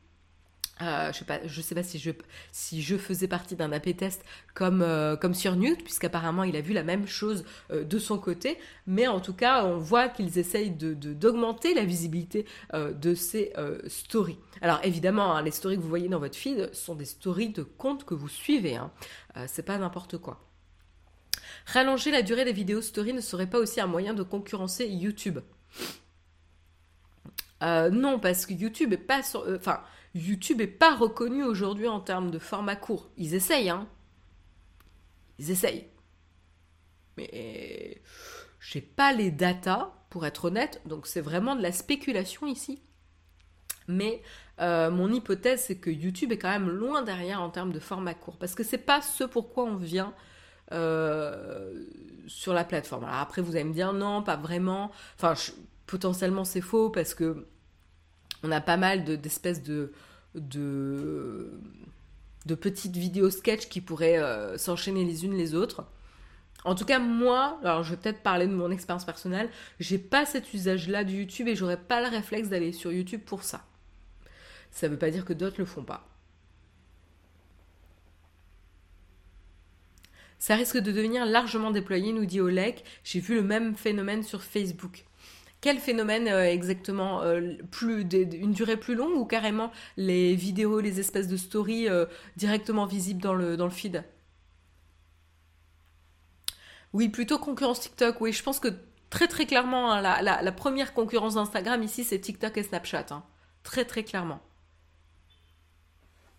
[0.82, 5.16] Euh, je sais pas, sais pas si je, faisais partie d'un AP test comme, euh,
[5.32, 9.20] sur Newt, puisqu'apparemment il a vu la même chose euh, de son côté, mais en
[9.20, 13.52] tout cas on voit qu'ils essayent d'augmenter la visibilité de ces
[13.86, 14.38] stories.
[14.60, 17.62] Alors évidemment, hein, les stories que vous voyez dans votre feed sont des stories de
[17.62, 18.90] comptes que vous suivez, hein.
[19.46, 20.40] c'est pas n'importe quoi.
[21.66, 25.38] Rallonger la durée des vidéos stories ne serait pas aussi un moyen de concurrencer YouTube
[27.62, 29.80] Non, parce que YouTube est pas sur, enfin
[30.14, 33.10] YouTube est pas reconnu aujourd'hui en termes de format court.
[33.16, 33.88] Ils essayent, hein.
[35.38, 35.88] Ils essayent.
[37.16, 38.00] Mais
[38.60, 42.80] j'ai pas les datas, pour être honnête, donc c'est vraiment de la spéculation ici.
[43.88, 44.22] Mais
[44.60, 48.14] euh, mon hypothèse, c'est que YouTube est quand même loin derrière en termes de format
[48.14, 48.36] court.
[48.38, 50.14] Parce que c'est pas ce pourquoi on vient
[50.70, 51.84] euh,
[52.28, 53.02] sur la plateforme.
[53.02, 54.92] Alors après, vous allez me dire non, pas vraiment.
[55.16, 55.34] Enfin,
[55.86, 57.48] potentiellement c'est faux parce que
[58.44, 59.92] on a pas mal d'espèces de,
[60.34, 61.50] de,
[62.60, 65.86] petites vidéos sketch qui pourraient euh, s'enchaîner les unes les autres.
[66.64, 70.24] En tout cas, moi, alors je vais peut-être parler de mon expérience personnelle, j'ai pas
[70.24, 73.66] cet usage-là du YouTube et j'aurais pas le réflexe d'aller sur YouTube pour ça.
[74.70, 76.08] Ça veut pas dire que d'autres le font pas.
[80.38, 82.82] Ça risque de devenir largement déployé, nous dit Oleg.
[83.02, 85.04] J'ai vu le même phénomène sur Facebook.
[85.64, 91.26] Quel phénomène euh, exactement euh, Une durée plus longue ou carrément les vidéos, les espèces
[91.26, 92.04] de stories euh,
[92.36, 94.04] directement visibles dans le, dans le feed?
[96.92, 98.20] Oui, plutôt concurrence TikTok.
[98.20, 98.68] Oui, je pense que
[99.08, 103.06] très très clairement, hein, la, première concurrence d'Instagram ici, c'est TikTok et Snapchat.
[103.10, 103.24] Hein.
[103.62, 104.42] Très très clairement.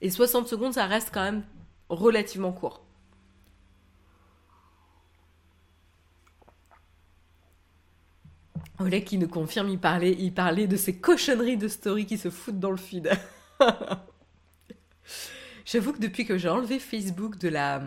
[0.01, 1.43] Et 60 secondes, ça reste quand même
[1.89, 2.84] relativement court.
[8.79, 12.71] Oleg qui nous confirme, il parlait, de ces cochonneries de story qui se foutent dans
[12.71, 13.09] le feed.
[15.65, 17.81] J'avoue que depuis que j'ai enlevé Facebook de la,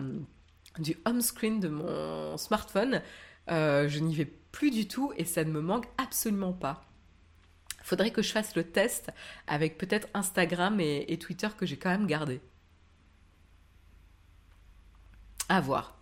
[0.79, 3.01] du home screen de mon smartphone,
[3.49, 6.85] euh, je n'y vais plus du tout et ça ne me manque absolument pas.
[7.83, 9.11] Faudrait que je fasse le test
[9.47, 12.41] avec peut-être Instagram et, et Twitter que j'ai quand même gardé.
[15.47, 15.98] À voir.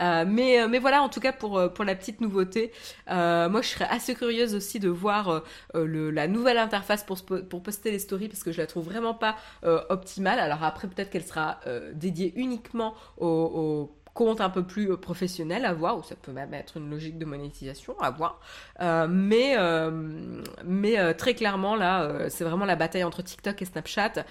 [0.00, 2.72] Euh, mais, euh, mais voilà, en tout cas pour, euh, la petite nouveauté,
[3.08, 5.42] moi je serais assez curieuse aussi de voir
[5.74, 9.36] la nouvelle interface pour, pour poster les stories parce que je la trouve vraiment pas
[9.88, 10.38] optimale.
[10.38, 11.60] Alors après peut-être qu'elle sera
[11.94, 16.52] dédiée uniquement aux compte un peu plus euh, professionnel à voir, ou ça peut même
[16.54, 18.40] être une logique de monétisation à voir.
[18.80, 19.90] Euh, mais euh,
[20.64, 24.24] mais très clairement, là, c'est vraiment la bataille entre TikTok et Snapchat.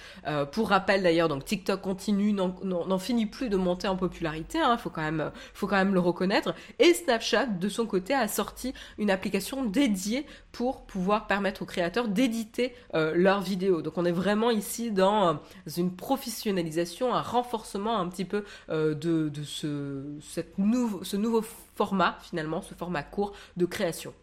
[0.51, 4.77] pour rappel d'ailleurs, donc TikTok continue, n'en finit plus de monter en popularité, il hein,
[4.77, 6.53] faut, quand même, faut quand même le reconnaître.
[6.79, 12.07] Et Snapchat, de son côté, a sorti une application dédiée pour pouvoir permettre aux créateurs
[12.07, 13.81] d'éditer leurs vidéos.
[13.81, 15.39] Donc on est vraiment ici dans
[15.77, 19.68] une professionnalisation, un renforcement un petit peu de, de ce
[20.21, 21.43] cette ce nouveau
[21.75, 24.13] format, finalement, ce format court de création.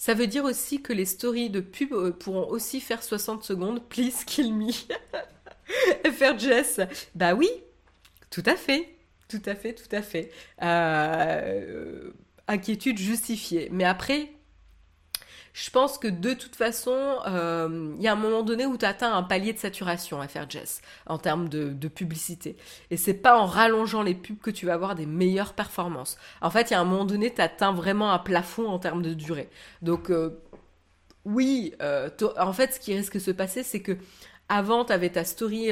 [0.00, 3.86] Ça veut dire aussi que les stories de pub euh, pourront aussi faire 60 secondes.
[3.86, 4.72] Please kill me.
[6.12, 6.80] faire Jess.
[7.14, 7.50] Bah oui,
[8.30, 8.88] tout à fait.
[9.28, 10.32] Tout à fait, tout à fait.
[10.62, 12.10] Euh,
[12.48, 13.68] inquiétude justifiée.
[13.70, 14.32] Mais après,
[15.52, 18.84] je pense que de toute façon, euh, il y a un moment donné où tu
[18.84, 22.56] atteins un palier de saturation à faire Jess en termes de, publicité.
[22.90, 26.16] Et c'est pas en rallongeant les pubs que tu vas avoir des meilleures performances.
[26.40, 29.02] En fait, il y a un moment donné, tu atteins vraiment un plafond en termes
[29.02, 29.48] de durée.
[29.82, 30.40] Donc, euh,
[31.24, 32.08] oui, euh,
[32.38, 33.98] en fait, ce qui risque de se passer, c'est que
[34.48, 35.70] avant, tu avais ta story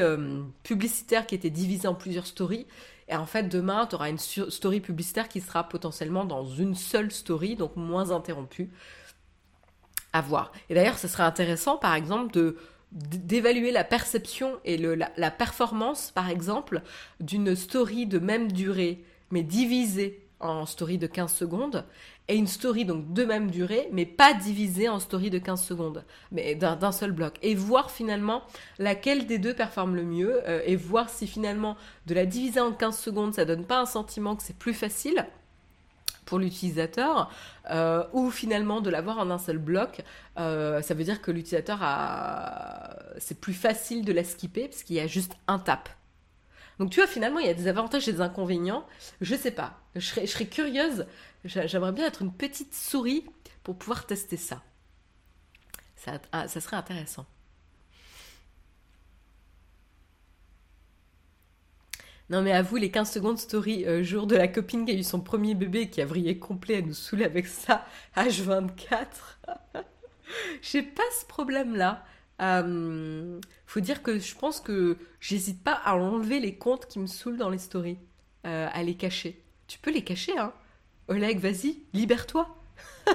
[0.62, 2.66] publicitaire qui était divisée en plusieurs stories.
[3.08, 7.10] Et en fait, demain, tu auras une story publicitaire qui sera potentiellement dans une seule
[7.10, 8.70] story, donc moins interrompue
[10.68, 12.32] Et d'ailleurs, ce serait intéressant, par exemple,
[12.92, 16.82] d'évaluer la perception et la, performance, par exemple,
[17.20, 21.84] d'une story de même durée, mais divisée en story de 15 secondes,
[22.28, 26.04] et une story donc de même durée, mais pas divisée en story de 15 secondes,
[26.30, 27.38] mais d'un seul bloc.
[27.42, 28.42] Et voir finalement
[28.78, 32.72] laquelle des deux performe le mieux, euh, et voir si finalement de la diviser en
[32.72, 35.26] 15 secondes, ça donne pas un sentiment que c'est plus facile,
[36.28, 37.32] pour l'utilisateur,
[37.70, 40.02] euh, ou finalement de l'avoir en un seul bloc,
[40.38, 42.98] euh, ça veut dire que l'utilisateur a...
[43.16, 45.88] c'est plus facile de la skipper parce qu'il y a juste un tap.
[46.78, 48.84] Donc tu vois, finalement, il y a des avantages et des inconvénients.
[49.22, 49.80] Je sais pas.
[49.96, 51.06] Je serais, curieuse.
[51.44, 53.24] J'aimerais bien être une petite souris
[53.62, 54.62] pour pouvoir tester ça.
[55.96, 57.24] Ça, ah, ça serait intéressant.
[62.30, 64.94] Non mais à vous, les 15 secondes story, euh, jour de la copine qui a
[64.94, 67.86] eu son premier bébé qui a vrillé complet à nous saouler avec ça,
[68.16, 69.06] H24.
[70.62, 72.04] J'ai pas ce problème-là.
[72.40, 77.06] Euh, faut dire que je pense que j'hésite pas à enlever les comptes qui me
[77.06, 77.98] saoulent dans les stories,
[78.46, 79.42] euh, à les cacher.
[79.66, 80.52] Tu peux les cacher, hein
[81.08, 82.54] Oleg, vas-y, libère-toi.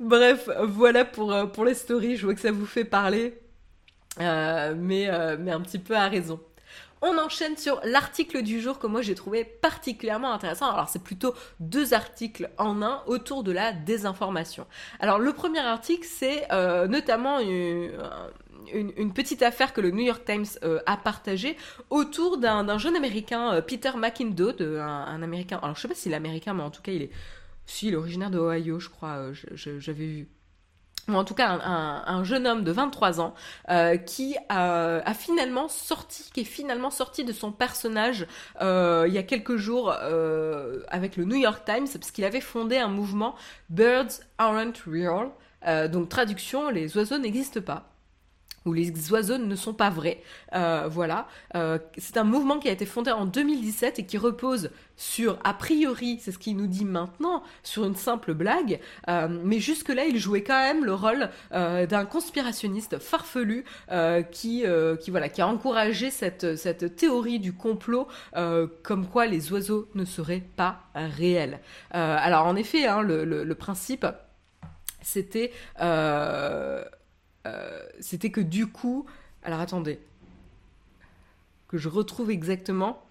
[0.00, 2.16] Bref, voilà pour, euh, pour les stories.
[2.16, 3.38] Je vois que ça vous fait parler,
[4.20, 6.40] euh, mais, euh, mais un petit peu à raison.
[7.02, 10.70] On enchaîne sur l'article du jour que moi j'ai trouvé particulièrement intéressant.
[10.70, 14.66] Alors c'est plutôt deux articles en un autour de la désinformation.
[15.00, 16.48] Alors le premier article c'est
[16.88, 20.46] notamment une, petite affaire que le New York Times
[20.86, 21.58] a partagée
[21.90, 25.60] autour d'un jeune américain, Peter McIndoe, un, un, américain.
[25.62, 27.10] Alors je sais pas s'il est américain, mais en tout cas il est
[27.66, 30.28] si, il est originaire de Ohio, je crois, euh, j'avais vu.
[31.08, 33.34] En tout cas, un, jeune homme de 23 ans
[33.70, 38.26] euh, qui a, finalement sorti, qui est finalement sorti de son personnage
[38.60, 39.92] euh, il y a quelques jours
[40.88, 43.34] avec le New York Times, parce qu'il avait fondé un mouvement
[43.70, 45.30] Birds Aren't Real.
[45.90, 47.93] donc traduction, les oiseaux n'existent pas
[48.66, 50.20] où les oiseaux ne sont pas vrais.
[50.54, 51.28] Euh, voilà.
[51.54, 55.54] Euh, c'est un mouvement qui a été fondé en 2017 et qui repose sur, a
[55.54, 58.80] priori, c'est ce qu'il nous dit maintenant, sur une simple blague.
[59.08, 63.64] Euh, mais jusque-là, il jouait quand même le rôle d'un conspirationniste farfelu
[64.30, 64.64] qui,
[65.00, 68.08] qui, voilà, qui a encouragé cette, cette théorie du complot
[68.82, 71.60] comme quoi les oiseaux ne seraient pas réels.
[71.90, 74.06] alors, en effet, hein, le, le, le, principe,
[75.02, 75.52] c'était
[78.00, 79.06] c'était que du coup,
[79.42, 80.00] alors attendez,
[81.68, 83.04] que je retrouve exactement.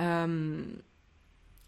[0.00, 0.64] Euh,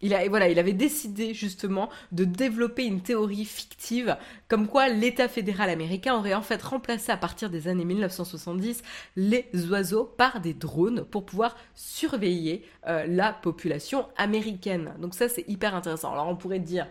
[0.05, 0.13] il,
[0.59, 6.41] avait décidé justement de développer une théorie fictive comme quoi l'État fédéral américain aurait en
[6.41, 8.83] fait remplacé à partir des années 1970
[9.15, 14.93] les oiseaux par des drones pour pouvoir surveiller euh, la population américaine.
[14.99, 16.11] Donc ça c'est hyper intéressant.
[16.11, 16.87] Alors on pourrait dire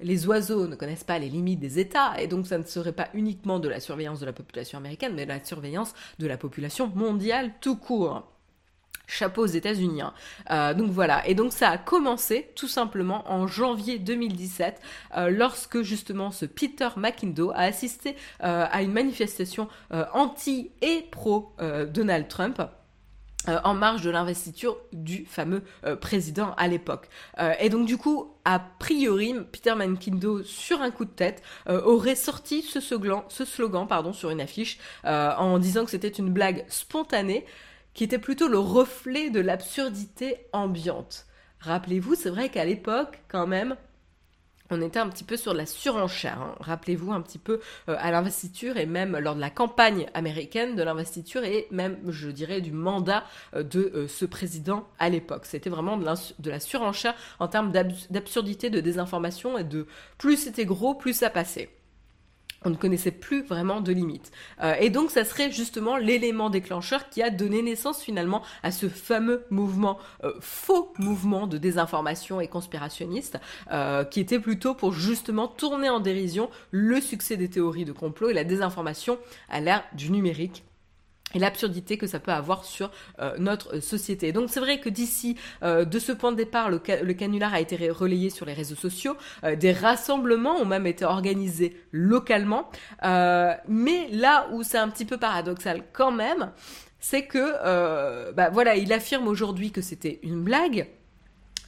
[0.00, 3.08] les oiseaux ne connaissent pas les limites des États et donc ça ne serait pas
[3.14, 6.88] uniquement de la surveillance de la population américaine mais de la surveillance de la population
[6.94, 8.24] mondiale tout court
[9.08, 10.02] chapeau aux États-Unis.
[10.02, 10.12] Hein.
[10.50, 14.80] Euh, donc voilà, et donc ça a commencé tout simplement en janvier 2017,
[15.16, 19.68] euh, lorsque justement ce Peter McIndoe a assisté euh, à une manifestation
[20.12, 21.54] anti et pro
[21.88, 22.60] Donald Trump.
[23.46, 25.62] en marge de l'investiture du fameux
[26.00, 27.08] président à l'époque.
[27.58, 32.62] et donc du coup, a priori, Peter McIndoe, sur un coup de tête, aurait sorti
[32.62, 37.46] ce slogan, ce slogan pardon, sur une affiche en disant que c'était une blague spontanée
[37.98, 41.26] qui était plutôt le reflet de l'absurdité ambiante.
[41.58, 43.74] Rappelez-vous, c'est vrai qu'à l'époque, quand même,
[44.70, 46.40] on était un petit peu sur la surenchère.
[46.40, 46.54] Hein.
[46.60, 47.58] Rappelez-vous un petit peu
[47.88, 52.28] euh, à l'investiture et même lors de la campagne américaine de l'investiture et même, je
[52.28, 53.24] dirais, du mandat
[53.56, 55.44] euh, de euh, ce président à l'époque.
[55.46, 56.06] C'était vraiment de,
[56.38, 61.30] de, la surenchère en termes d'absurdité, de désinformation et de plus c'était gros, plus ça
[61.30, 61.68] passait
[62.64, 64.32] on ne connaissait plus vraiment de limites.
[64.62, 68.88] Euh, et donc ça serait justement l'élément déclencheur qui a donné naissance finalement à ce
[68.88, 73.38] fameux mouvement, euh, faux mouvement de désinformation et conspirationniste,
[73.72, 78.30] euh, qui était plutôt pour justement tourner en dérision le succès des théories de complot
[78.30, 79.18] et la désinformation
[79.48, 80.64] à l'ère du numérique
[81.34, 84.32] et l'absurdité que ça peut avoir sur euh, notre société.
[84.32, 87.90] Donc c'est vrai que d'ici, euh, de ce point de départ, le, canular a été
[87.90, 92.70] relayé sur les réseaux sociaux, euh, des rassemblements ont même été organisés localement,
[93.02, 96.52] mais là où c'est un petit peu paradoxal quand même,
[97.00, 100.88] c'est que, bah voilà, il affirme aujourd'hui que c'était une blague,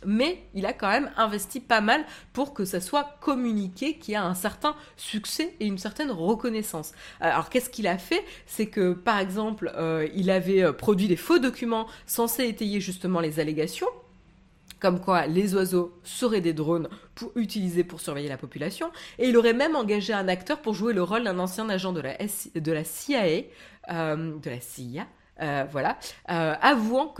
[0.04, 4.16] mais il a quand même investi pas mal pour que ça soit communiqué, qu'il y
[4.16, 6.92] a un certain succès et une certaine reconnaissance.
[7.20, 8.24] Alors qu'est-ce qu'il a fait?
[8.46, 13.20] C'est que par exemple, euh, il avait euh, produit des faux documents censés étayer justement
[13.20, 13.88] les allégations,
[14.80, 17.32] comme quoi les oiseaux seraient des drones pour
[17.88, 21.24] pour surveiller la population, et il aurait même engagé un acteur pour jouer le rôle
[21.24, 23.22] d'un ancien agent de la, CIA,
[23.90, 25.06] euh, de la CIA, euh,
[25.70, 25.98] voilà,
[26.31, 26.55] euh,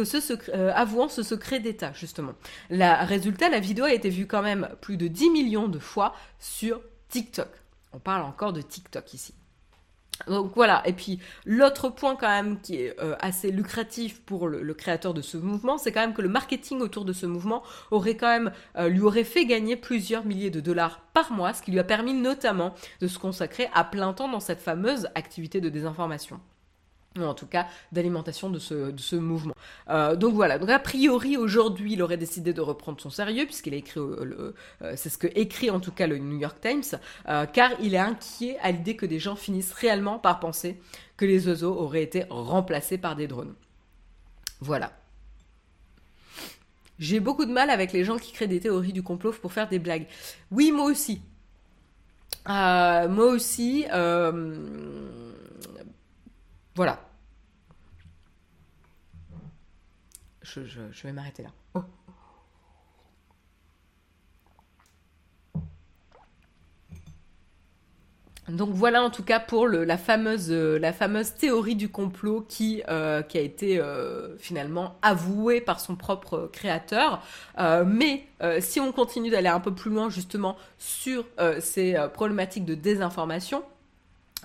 [0.05, 2.33] ce secret, euh, avouant ce secret d'État, justement.
[2.69, 6.15] La, résultat, la vidéo a été vue quand même plus de 10 millions de fois
[6.39, 7.49] sur TikTok.
[7.93, 9.35] On parle encore de TikTok ici.
[10.27, 15.15] Donc voilà, et puis l'autre point quand même qui est assez lucratif pour le, créateur
[15.15, 19.25] de ce mouvement, c'est quand même que le marketing autour de ce mouvement lui aurait
[19.25, 23.07] fait gagner plusieurs milliers de dollars par mois, ce qui lui a permis notamment de
[23.07, 26.39] se consacrer à plein temps dans cette fameuse activité de désinformation
[27.19, 29.55] ou en tout cas d'alimentation de ce, mouvement.
[29.89, 33.75] Euh, donc voilà, donc a priori aujourd'hui il aurait décidé de reprendre son sérieux puisqu'il
[33.75, 34.53] a écrit, euh,
[34.95, 37.99] c'est ce que écrit en tout cas le New York Times, euh, car il est
[37.99, 40.81] inquiet à l'idée que des gens finissent réellement par penser
[41.17, 43.55] que les oiseaux auraient été remplacés par des drones.
[44.61, 44.93] Voilà.
[47.01, 49.69] J'ai beaucoup de mal avec les gens qui créent des théories du complot pour faire
[49.69, 50.07] des blagues.
[50.51, 51.23] Oui, moi aussi.
[52.49, 53.87] Euh, moi aussi.
[56.75, 56.99] Voilà.
[60.43, 60.61] Je,
[61.05, 61.51] vais m'arrêter là.
[61.75, 61.83] Oh.
[68.49, 72.83] Donc voilà en tout cas pour la, fameuse, euh, la fameuse théorie du complot qui,
[72.89, 77.23] euh, a été euh, finalement avouée par son propre créateur.
[77.87, 78.25] mais
[78.61, 81.25] si on continue d'aller un peu plus loin justement sur
[81.61, 83.63] ces problématiques de désinformation,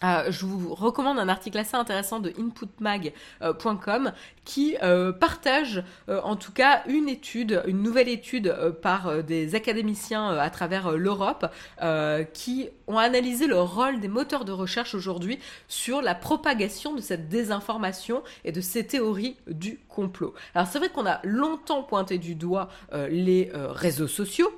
[0.03, 4.11] euh, je vous recommande un article assez intéressant de inputmag.com
[4.43, 10.29] qui euh, partage euh, en tout cas une étude, une nouvelle étude par des académiciens
[10.37, 11.45] à travers l'Europe
[12.33, 17.29] qui ont analysé le rôle des moteurs de recherche aujourd'hui sur la propagation de cette
[17.29, 20.33] désinformation et de ces théories du complot.
[20.53, 24.51] Alors c'est vrai qu'on a longtemps pointé du doigt les réseaux sociaux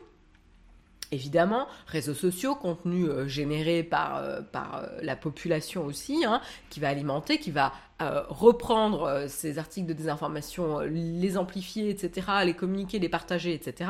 [1.12, 6.90] Évidemment, réseaux sociaux, contenu euh, généré par, euh, euh, la population aussi, hein, qui va
[6.90, 13.56] alimenter, qui va reprendre ces articles de désinformation, les amplifier, etc., les communiquer, les partager,
[13.56, 13.90] etc.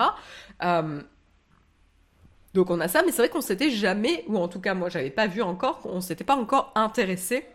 [2.54, 4.88] donc on a ça, mais c'est vrai qu'on s'était jamais, ou en tout cas moi
[4.88, 7.46] j'avais pas vu encore, qu'on s'était pas encore intéressé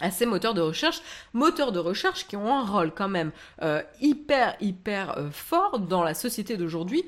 [0.00, 1.02] à ces moteurs de recherche,
[1.34, 3.30] moteurs de recherche qui ont un rôle quand même
[4.00, 7.04] hyper hyper fort dans la société d'aujourd'hui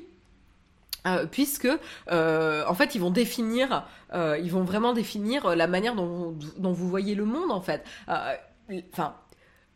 [1.05, 1.67] euh, puisque
[2.11, 6.89] euh, en fait ils vont définir, euh, ils vont vraiment définir la manière dont, vous
[6.89, 7.83] voyez le monde en fait.
[8.91, 9.15] Enfin,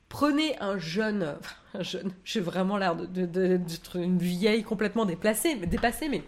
[0.08, 1.36] prenez un jeune,
[1.74, 6.24] un jeune, j'ai vraiment l'air de, d'être une vieille complètement déplacée, dépassée, mais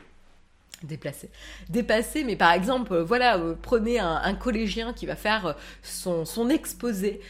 [0.83, 1.29] déplacée,
[1.69, 7.21] dépassée, mais par exemple, voilà, prenez un, collégien qui va faire son, exposé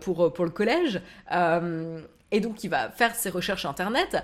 [0.00, 1.00] pour, pour le collège,
[2.30, 4.22] et donc il va faire ses recherches internet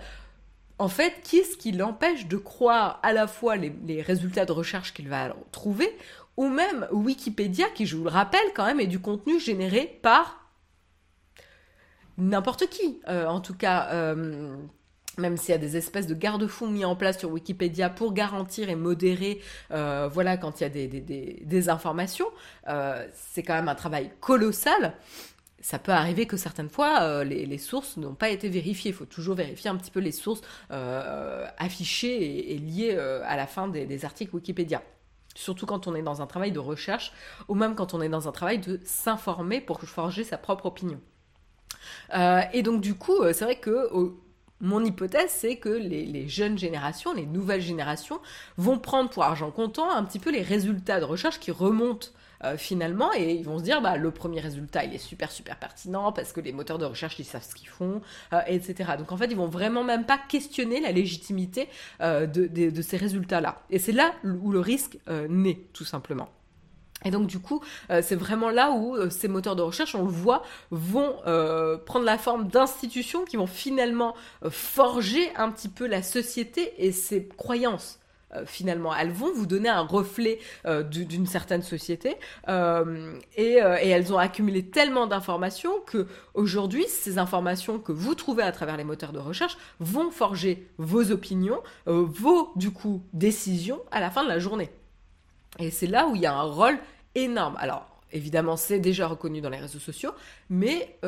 [0.83, 5.09] en fait, qu'est-ce qui l'empêche de croire à la fois les, résultats de recherche qu'il
[5.09, 5.97] va trouver,
[6.37, 10.51] ou même Wikipédia, qui, je vous le rappelle, quand même, est du contenu généré par
[12.19, 13.01] n'importe qui.
[13.07, 14.57] Euh, en tout cas, euh,
[15.19, 18.69] même s'il y a des espèces de garde-fous mis en place sur Wikipédia pour garantir
[18.69, 22.27] et modérer, euh, voilà, quand il y a des informations,
[23.13, 24.95] c'est quand même un travail colossal
[25.63, 28.91] ça peut arriver que certaines fois, euh, les, sources n'ont pas été vérifiées.
[28.91, 30.43] Il faut toujours vérifier un petit peu les sources
[30.73, 34.83] euh, affichées et, liées euh, à la fin des, articles Wikipédia.
[35.35, 37.13] Surtout quand on est dans un travail de recherche
[37.49, 41.01] ou même quand on est dans un travail de s'informer pour forger sa propre opinion.
[42.53, 43.89] et donc du coup, c'est vrai que
[44.63, 48.21] mon hypothèse, c'est que les, jeunes générations, les nouvelles générations,
[48.57, 52.09] vont prendre pour argent comptant un petit peu les résultats de recherche qui remontent
[52.45, 55.57] euh, finalement, et ils vont se dire, bah, le premier résultat, il est super, super
[55.57, 58.03] pertinent parce que les moteurs de recherche, ils savent ce qu'ils font,
[58.33, 58.93] euh, etc.
[58.99, 61.69] Donc en fait, ils vont vraiment même pas questionner la légitimité
[62.01, 63.63] euh, de, de, ces résultats-là.
[63.71, 64.99] Et c'est là où le risque
[65.29, 66.29] naît, tout simplement.
[67.05, 70.43] Et donc du coup, c'est vraiment là où ces moteurs de recherche, on le voit,
[70.71, 71.17] vont
[71.85, 74.15] prendre la forme d'institutions qui vont finalement
[74.51, 77.99] forger un petit peu la société et ses croyances.
[78.35, 78.95] Euh, finalement.
[78.95, 82.17] Elles vont vous donner un reflet euh, d'une certaine société
[82.49, 88.53] euh, et, elles ont accumulé tellement d'informations que aujourd'hui, ces informations que vous trouvez à
[88.53, 94.11] travers les moteurs de recherche vont forger vos opinions, vos du coup décisions à la
[94.11, 94.71] fin de la journée.
[95.59, 96.79] Et c'est là où il y a un rôle
[97.15, 97.57] énorme.
[97.59, 100.13] Alors évidemment, c'est déjà reconnu dans les réseaux sociaux,
[100.51, 100.99] mais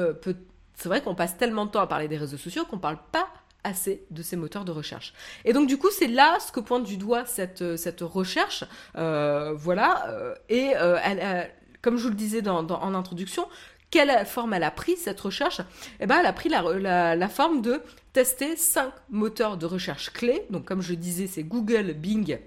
[0.74, 2.98] c'est vrai qu'on passe tellement de temps à parler des réseaux sociaux qu'on ne parle
[3.12, 3.28] pas
[3.64, 5.14] assez de ces moteurs de recherche.
[5.44, 8.64] Et donc du coup, c'est là ce que pointe du doigt cette, euh, cette recherche.
[8.96, 10.06] Euh, voilà.
[10.10, 11.50] Euh, et elle,
[11.82, 13.48] comme je vous le disais en introduction,
[13.90, 15.60] quelle forme elle a pris cette recherche?
[16.00, 17.80] Eh ben, elle a pris la, la, forme de
[18.12, 20.46] tester cinq moteurs de recherche clés.
[20.50, 22.38] Donc comme je disais, c'est Google, Bing,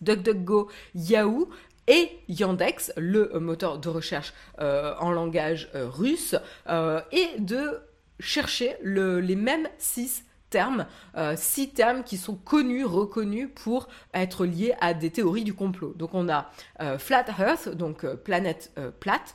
[0.00, 1.48] DuckDuckGo, Yahoo
[1.86, 6.34] et Yandex, le moteur de recherche en langage russe,
[6.68, 7.80] et de
[8.20, 10.24] chercher le, les mêmes six
[10.54, 15.52] termes, euh, six termes qui sont connus, reconnus pour être liés à des théories du
[15.52, 15.94] complot.
[15.96, 19.34] Donc on a euh, Flat Earth, donc euh, planète plate,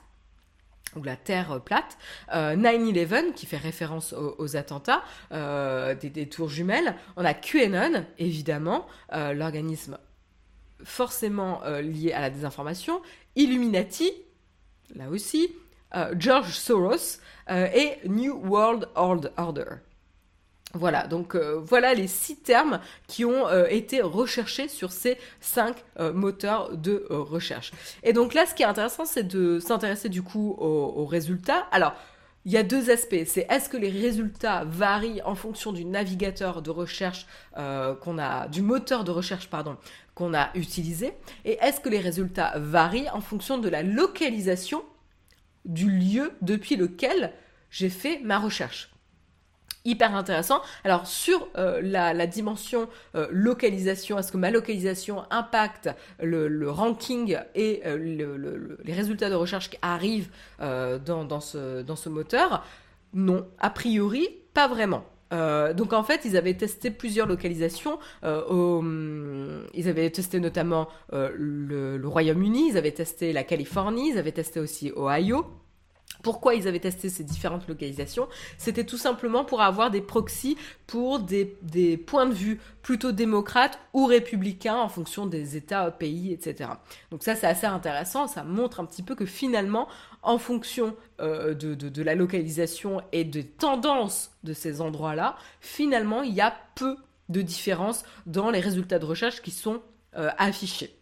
[0.95, 1.97] ou la Terre plate,
[2.33, 9.99] 9-11 qui fait référence aux, attentats, des, tours jumelles, on a QAnon évidemment, l'organisme
[10.83, 13.01] forcément lié à la désinformation,
[13.35, 14.11] Illuminati,
[14.95, 15.53] là aussi,
[16.17, 17.19] George Soros
[17.49, 19.79] et New World Order.
[20.75, 25.75] Voilà, donc euh, voilà les six termes qui ont euh, été recherchés sur ces cinq
[25.99, 27.71] euh, moteurs de recherche.
[28.03, 31.65] Et donc là, ce qui est intéressant, c'est de s'intéresser du coup aux, résultats.
[31.71, 31.93] Alors,
[32.45, 33.23] il y a deux aspects.
[33.25, 37.25] C'est est-ce que les résultats varient en fonction du navigateur de recherche
[37.57, 39.75] euh, qu'on a, du moteur de recherche pardon
[40.19, 41.13] qu'on a utilisé,
[41.45, 44.83] et est-ce que les résultats varient en fonction de la localisation
[45.63, 47.31] du lieu depuis lequel
[47.69, 48.91] j'ai fait ma recherche
[49.85, 50.61] hyper intéressant.
[50.83, 55.89] Alors sur euh, la, dimension euh, localisation, est-ce que ma localisation impacte
[56.21, 62.65] le, ranking et euh, les résultats de recherche qui arrivent dans, ce, dans ce moteur?
[63.13, 65.05] Non, a priori, pas vraiment.
[65.31, 67.99] Donc en fait, ils avaient testé plusieurs localisations.
[68.23, 74.91] ils avaient testé notamment le Royaume-Uni, ils avaient testé la Californie, ils avaient testé aussi
[74.95, 75.45] Ohio.
[76.21, 81.19] Pourquoi ils avaient testé ces différentes localisations C'était tout simplement pour avoir des proxys pour
[81.19, 81.45] des,
[82.05, 86.71] points de vue plutôt démocrates ou républicains en fonction des États, pays, etc.
[87.11, 89.87] Donc ça c'est assez intéressant, ça montre un petit peu que finalement,
[90.23, 96.41] en fonction euh, de, la localisation et des tendances de ces endroits-là, finalement il y
[96.41, 96.97] a peu
[97.29, 99.81] de différences dans les résultats de recherche qui sont
[100.17, 100.95] euh, affichés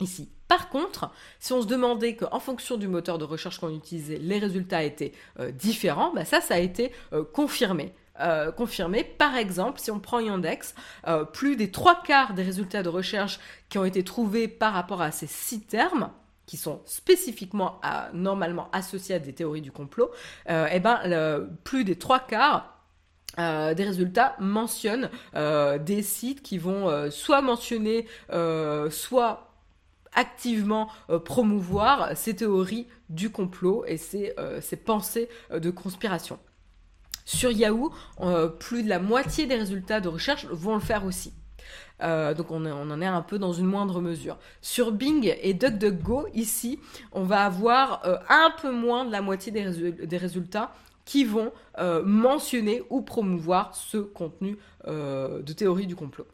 [0.00, 0.28] ici.
[0.50, 4.40] Par contre, si on se demandait qu'en fonction du moteur de recherche qu'on utilisait, les
[4.40, 7.94] résultats étaient euh, différents, bah ça, ça a été euh, confirmé.
[8.18, 9.04] Euh, confirmé.
[9.04, 10.74] Par exemple, si on prend Yandex,
[11.32, 13.38] plus des trois quarts des résultats de recherche
[13.68, 16.10] qui ont été trouvés par rapport à ces six termes,
[16.46, 17.80] qui sont spécifiquement
[18.12, 20.10] normalement associés à des théories du complot,
[20.48, 22.76] eh ben, plus des trois quarts
[23.38, 28.06] des résultats mentionnent des sites qui vont soit mentionner,
[28.90, 29.49] soit
[30.14, 36.38] activement euh, promouvoir ces théories du complot et ces, euh, pensées euh, de conspiration.
[37.24, 37.92] Sur Yahoo,
[38.58, 41.32] plus de la moitié des résultats de recherche vont le faire aussi.
[42.00, 44.36] donc on, en est un peu dans une moindre mesure.
[44.60, 46.80] Sur Bing et DuckDuckGo, ici,
[47.12, 50.72] on va avoir un peu moins de la moitié des, résultats
[51.04, 51.52] qui vont
[52.04, 54.58] mentionner ou promouvoir ce contenu
[54.88, 56.26] de théorie du complot.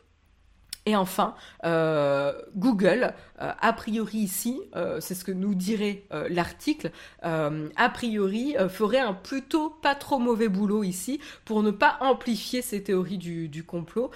[0.86, 1.34] Et enfin,
[1.64, 3.12] euh, Google,
[3.42, 9.12] euh, a priori ici, euh, c'est ce que nous dirait l'article, a priori ferait un
[9.12, 14.12] plutôt pas trop mauvais boulot ici pour ne pas amplifier ces théories du, complot.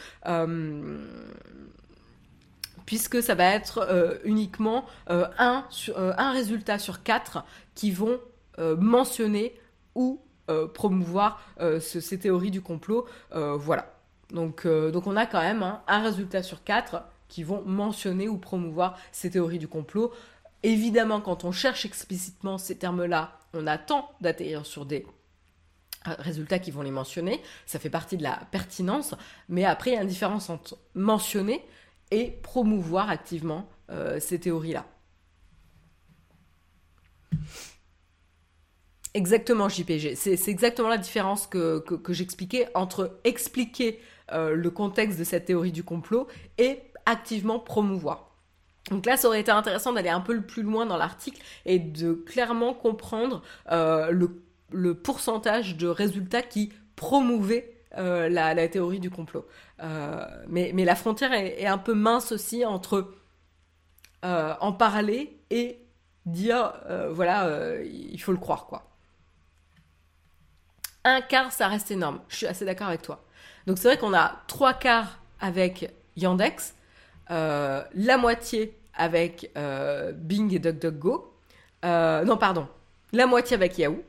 [2.87, 5.64] puisque ça va être uniquement un,
[5.97, 7.45] un, résultat sur quatre
[7.75, 8.21] qui vont
[8.59, 9.59] mentionner
[9.97, 10.21] ou
[10.73, 11.43] promouvoir
[11.81, 13.07] ces théories du complot.
[13.33, 13.99] voilà.
[14.33, 18.28] Donc, euh, donc on a quand même hein, un résultat sur quatre qui vont mentionner
[18.28, 20.12] ou promouvoir ces théories du complot.
[20.62, 25.07] Évidemment, quand on cherche explicitement ces termes-là, on attend d'atterrir sur des
[26.07, 27.41] euh, résultats qui vont les mentionner.
[27.66, 29.14] Ça fait partie de la pertinence.
[29.49, 31.64] Mais après, il y a une différence entre mentionner
[32.11, 34.87] et promouvoir activement euh, ces théories-là.
[39.14, 40.14] Exactement, JPG.
[40.14, 44.01] C'est exactement la différence que j'expliquais entre expliquer
[44.33, 46.28] euh, le contexte de cette théorie du complot
[46.59, 48.31] et activement promouvoir.
[48.91, 52.12] Donc là, ça aurait été intéressant d'aller un peu plus loin dans l'article et de
[52.12, 54.11] clairement comprendre euh,
[54.70, 59.47] le, pourcentage de résultats qui promouvaient euh, la, théorie du complot.
[60.49, 63.14] mais, la frontière est, un peu mince aussi entre
[64.22, 65.78] en parler et
[66.26, 66.72] dire,
[67.11, 68.91] voilà, il faut le croire, quoi.
[71.05, 72.20] Un quart, ça reste énorme.
[72.28, 73.24] Je suis assez d'accord avec toi.
[73.67, 76.75] Donc c'est vrai qu'on a trois quarts avec Yandex,
[77.31, 81.33] euh, la moitié avec euh, Bing et DuckDuckGo.
[81.85, 82.69] Euh, non, pardon,
[83.13, 84.03] la moitié avec Yahoo.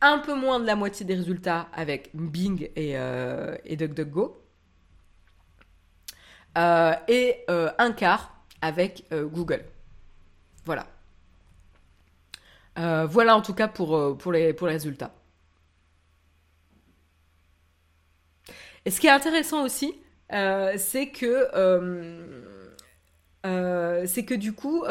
[0.00, 2.96] Un peu moins de la moitié des résultats avec Bing et,
[3.64, 4.42] et DuckDuckGo.
[7.08, 9.64] et un quart avec Google.
[10.66, 10.86] Voilà.
[13.06, 15.15] voilà en tout cas pour, les résultats.
[18.86, 19.94] Et ce qui est intéressant aussi,
[20.32, 22.24] euh, c'est que euh,
[23.44, 24.84] euh, c'est que du coup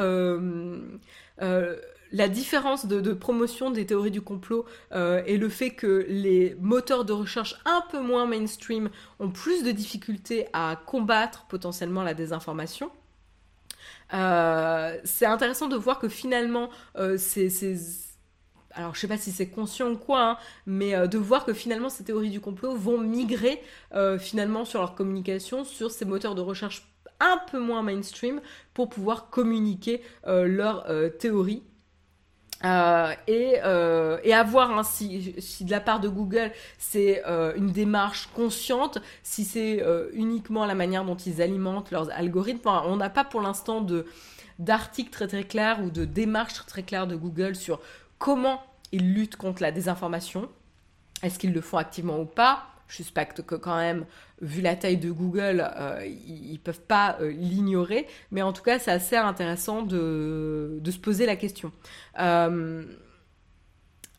[2.11, 7.13] la différence de, promotion des théories du complot et le fait que les moteurs de
[7.13, 8.89] recherche un peu moins mainstream
[9.19, 12.91] ont plus de difficultés à combattre potentiellement la désinformation.
[14.11, 16.69] c'est intéressant de voir que finalement
[17.17, 17.49] ces,
[18.75, 21.53] alors je sais pas si c'est conscient ou quoi, hein, mais euh, de voir que
[21.53, 23.61] finalement ces théories du complot vont migrer
[23.93, 26.87] euh, finalement sur leur communication, sur ces moteurs de recherche
[27.21, 28.41] un peu moins mainstream
[28.73, 30.85] pour pouvoir communiquer euh, leurs
[31.17, 31.63] théories.
[32.63, 33.59] et,
[34.23, 37.23] et, avoir hein, si, de la part de Google c'est
[37.55, 43.09] une démarche consciente, si c'est uniquement la manière dont ils alimentent leurs algorithmes, on n'a
[43.09, 43.85] pas pour l'instant
[44.59, 47.79] d'articles très très clairs ou de démarches très, très claires de Google sur
[48.17, 48.61] comment
[48.91, 50.49] ils luttent contre la désinformation.
[51.23, 52.65] Est-ce qu'ils le font activement ou pas?
[52.87, 54.05] Je suspecte que quand même,
[54.41, 55.67] vu la taille de Google,
[56.05, 58.05] ils ne peuvent pas l'ignorer.
[58.31, 61.71] Mais en tout cas, c'est assez intéressant de, de, se poser la question.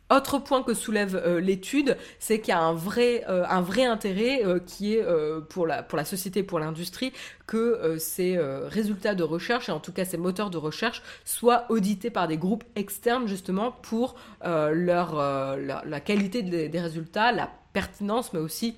[0.08, 3.84] Autre point que soulève euh, l'étude, c'est qu'il y a un vrai, euh, un vrai
[3.84, 5.04] intérêt euh, qui est
[5.48, 7.12] pour, la, pour la société, pour l'industrie,
[7.46, 12.10] que ces résultats de recherche, et en tout cas ces moteurs de recherche, soient audités
[12.10, 15.16] par des groupes externes justement pour leur,
[15.56, 18.76] la qualité des, résultats, la pertinence, mais aussi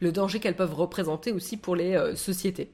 [0.00, 2.70] le danger qu'elles peuvent représenter aussi pour les sociétés.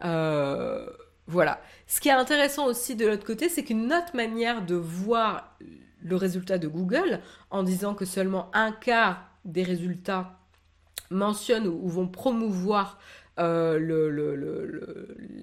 [0.00, 1.60] voilà.
[1.86, 5.56] Ce qui est intéressant aussi de l'autre côté, c'est qu'une autre manière de voir
[6.06, 10.38] le résultat de Google en disant que seulement un quart des résultats
[11.10, 12.98] mentionnent ou, vont promouvoir
[13.38, 13.78] euh,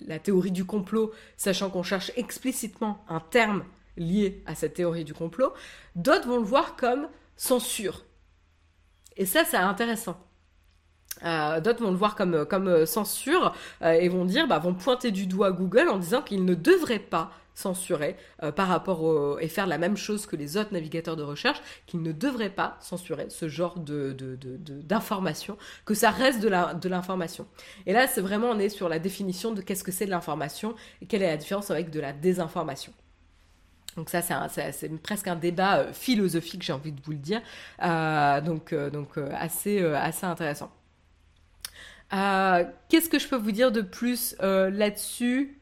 [0.07, 3.63] la théorie du complot, sachant qu'on cherche explicitement un terme
[3.97, 5.53] lié à cette théorie du complot,
[5.95, 8.03] d'autres vont le voir comme censure.
[9.15, 10.17] Et ça, c'est intéressant.
[11.23, 15.11] Euh, d'autres vont le voir comme, comme euh, censure et vont dire, bah, vont pointer
[15.11, 19.67] du doigt Google en disant qu'il ne devrait pas censurer euh, par rapport et faire
[19.67, 23.47] la même chose que les autres navigateurs de recherche, qu'ils ne devraient pas censurer ce
[23.47, 24.15] genre de,
[24.67, 27.47] d'information, que ça reste de, l'information.
[27.85, 30.75] Et là, c'est vraiment, on est sur la définition de qu'est-ce que c'est de l'information
[31.01, 32.93] et quelle est la différence avec de la désinformation.
[33.95, 37.41] Donc ça, c'est, presque un débat euh, philosophique, j'ai envie de vous le dire.
[37.83, 38.73] Euh, donc
[39.33, 39.83] assez
[40.23, 40.71] intéressant.
[42.09, 45.59] qu'est-ce que je peux vous dire de plus là-dessus?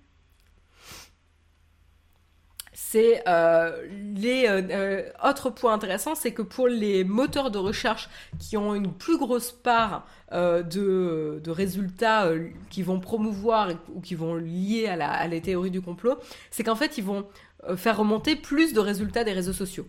[2.91, 8.09] C'est euh, les euh, euh, autres points intéressants, c'est que pour les moteurs de recherche
[8.37, 12.29] qui ont une plus grosse part de, résultats
[12.69, 16.17] qui vont promouvoir ou qui vont lier à, la, à les théories du complot,
[16.51, 17.25] c'est qu'en fait ils vont
[17.75, 19.85] faire remonter plus de résultats des réseaux sociaux.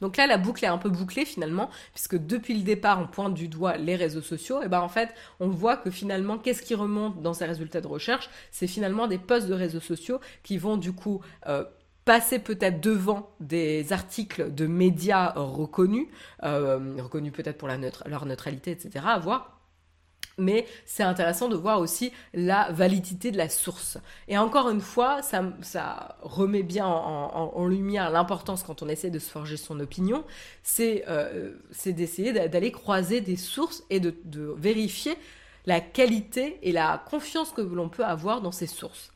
[0.00, 3.34] Donc là, la boucle est un peu bouclée finalement, puisque depuis le départ, on pointe
[3.34, 4.62] du doigt les réseaux sociaux.
[4.62, 5.08] Et ben en fait,
[5.40, 8.30] on voit que finalement, qu'est-ce qui remonte dans ces résultats de recherche?
[8.52, 11.20] C'est finalement des posts de réseaux sociaux qui vont du coup
[12.08, 16.06] passer peut-être devant des articles de médias reconnus,
[16.42, 19.60] euh, reconnus peut-être pour leur neutralité, etc., à voir.
[20.38, 23.98] Mais c'est intéressant de voir aussi la validité de la source.
[24.26, 29.30] Et encore une fois, ça, remet bien en, lumière l'importance quand on essaie de se
[29.30, 30.24] forger son opinion,
[30.62, 35.14] c'est euh, d'essayer d'aller croiser des sources et de vérifier
[35.66, 39.12] la qualité et la confiance que l'on peut avoir dans ces sources.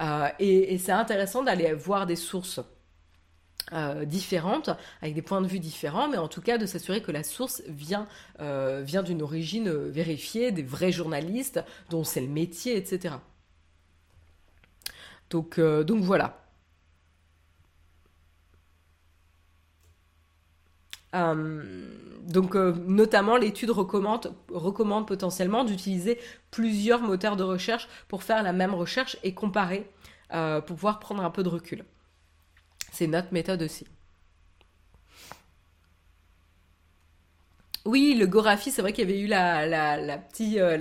[0.00, 2.60] Euh, et, c'est intéressant d'aller voir des sources
[3.72, 4.70] euh, différentes,
[5.00, 7.62] avec des points de vue différents, mais en tout cas de s'assurer que la source
[7.68, 8.06] vient,
[8.40, 13.14] euh, vient d'une origine vérifiée, des vrais journalistes, dont c'est le métier, etc.
[15.30, 16.40] Donc, donc voilà.
[22.24, 26.18] Donc, notamment, l'étude recommande, potentiellement d'utiliser
[26.50, 29.90] plusieurs moteurs de recherche pour faire la même recherche et comparer
[30.32, 31.84] euh, pour pouvoir prendre un peu de recul.
[32.92, 33.86] C'est notre méthode aussi.
[37.84, 40.78] Oui, le Gorafi, c'est vrai qu'il y avait eu la, euh,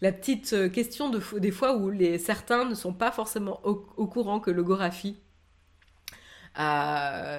[0.00, 4.50] petite euh, question de, des fois où certains ne sont pas forcément au courant que
[4.50, 5.16] le Gorafi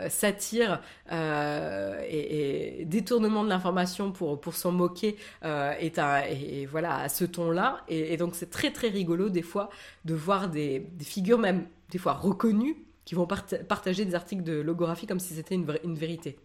[0.10, 6.98] satire euh, et, détournement de l'information pour, pour s'en moquer euh, est un, et, voilà,
[6.98, 7.84] à ce ton-là.
[7.88, 9.70] Et, donc c'est très très rigolo des fois
[10.06, 15.08] de voir des, figures même des fois reconnues qui vont partager des articles de logographie
[15.08, 16.38] comme si c'était une, une vérité.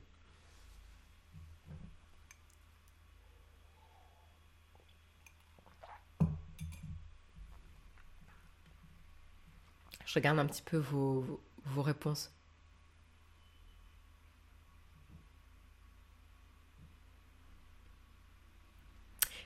[10.06, 12.30] Je regarde un petit peu vos, vos réponses.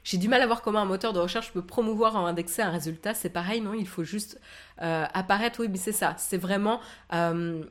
[0.06, 2.70] J'ai du mal à voir comment un moteur de recherche peut promouvoir ou indexer un
[2.70, 3.12] résultat.
[3.12, 3.74] C'est pareil, non?
[3.74, 4.40] Il faut juste
[4.80, 5.58] euh, apparaître.
[5.58, 6.14] Oui, mais c'est ça.
[6.16, 6.80] C'est vraiment
[7.12, 7.64] euh,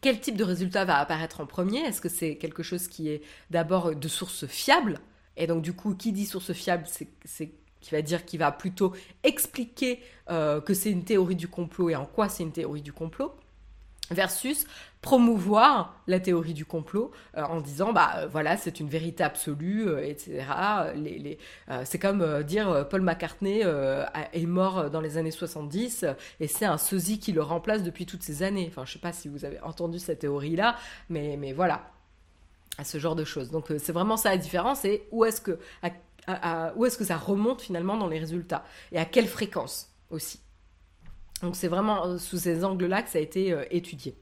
[0.00, 1.78] quel type de résultat va apparaître en premier?
[1.78, 4.98] Est-ce que c'est quelque chose qui est d'abord de source fiable?
[5.36, 6.84] Et donc, du coup, qui dit source fiable,
[7.24, 8.92] c'est qui va dire qu'il va plutôt
[9.22, 12.92] expliquer euh, que c'est une théorie du complot et en quoi c'est une théorie du
[12.92, 13.32] complot?
[14.10, 14.66] Versus
[15.00, 19.86] promouvoir la théorie du complot euh, en disant bah euh, voilà c'est une vérité absolue
[19.86, 20.44] euh, etc
[20.94, 21.38] les, les
[21.84, 23.62] c'est comme dire Paul McCartney
[24.32, 26.04] est mort dans les années 70
[26.40, 28.66] et c'est un sosie qui le remplace depuis toutes ces années.
[28.70, 30.76] Enfin je sais pas si vous avez entendu cette théorie là
[31.08, 31.90] mais mais voilà
[32.78, 33.50] à ce genre de choses.
[33.50, 35.58] Donc c'est vraiment ça la différence et où est-ce que
[36.76, 38.64] où est-ce que ça remonte finalement dans les résultats?
[38.92, 40.40] Et à quelle fréquence aussi?
[41.42, 44.16] Donc c'est vraiment sous ces angles-là que ça a été étudié.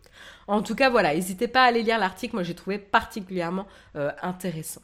[0.46, 4.82] En tout cas, voilà, n'hésitez pas à aller lire l'article, moi j'ai trouvé particulièrement intéressant.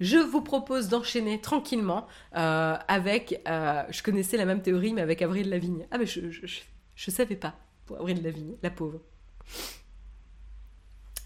[0.00, 5.86] Je vous propose d'enchaîner tranquillement avec, je connaissais la même théorie, mais avec Avril Lavigne.
[5.90, 9.00] Ah mais je, je savais pas pour Avril Lavigne, la pauvre.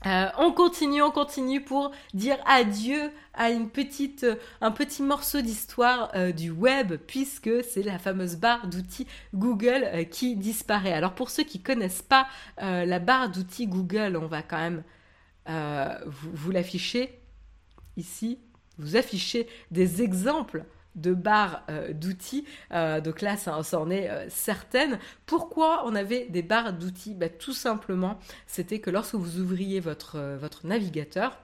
[0.06, 6.32] Euh, on continue, on continue pour dire adieu à euh, un petit morceau d'histoire euh,
[6.32, 10.92] du web, puisque c'est la fameuse barre d'outils Google qui disparaît.
[10.92, 12.26] Alors pour ceux qui connaissent pas
[12.58, 14.82] la barre d'outils Google, on va quand même
[16.06, 17.18] vous l'afficher
[17.96, 18.38] ici,
[18.78, 22.44] vous afficher des exemples de barres euh, d'outils.
[22.72, 24.98] Euh, donc là, ça, en est euh, certaine.
[25.26, 27.14] Pourquoi on avait des barres d'outils?
[27.14, 30.18] Bah, Tout simplement, c'était que lorsque vous ouvriez votre,
[30.64, 31.38] navigateur,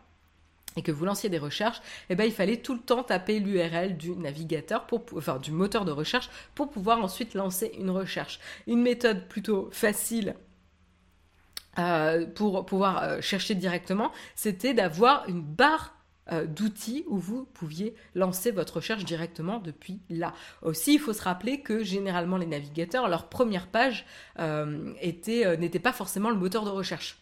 [0.76, 3.96] et que vous lanciez des recherches, eh ben, il fallait tout le temps taper l'URL
[3.96, 8.38] du navigateur, pour, enfin du moteur de recherche, pour pouvoir ensuite lancer une recherche.
[8.66, 10.34] Une méthode plutôt facile
[12.34, 15.97] pour pouvoir chercher directement, c'était d'avoir une barre
[16.32, 20.34] euh, d'outils où vous pouviez lancer votre recherche directement depuis là.
[20.62, 24.06] Aussi, il faut se rappeler que généralement les navigateurs, leur première page
[24.38, 24.94] euh,
[25.28, 27.18] euh, n'était pas forcément le moteur de recherche.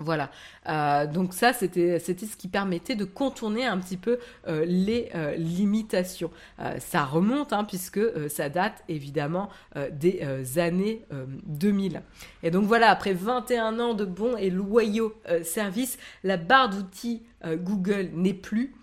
[0.00, 0.30] Voilà.
[0.68, 5.34] Euh, donc ça, c'était ce qui permettait de contourner un petit peu euh, les euh,
[5.34, 6.30] limitations.
[6.78, 9.48] ça remonte, hein, puisque ça date évidemment
[9.92, 10.22] des
[10.58, 11.04] années
[11.46, 12.02] 2000.
[12.42, 18.10] Et donc voilà, après 21 ans de bons et loyaux services, la barre d'outils Google
[18.14, 18.74] n'est plus,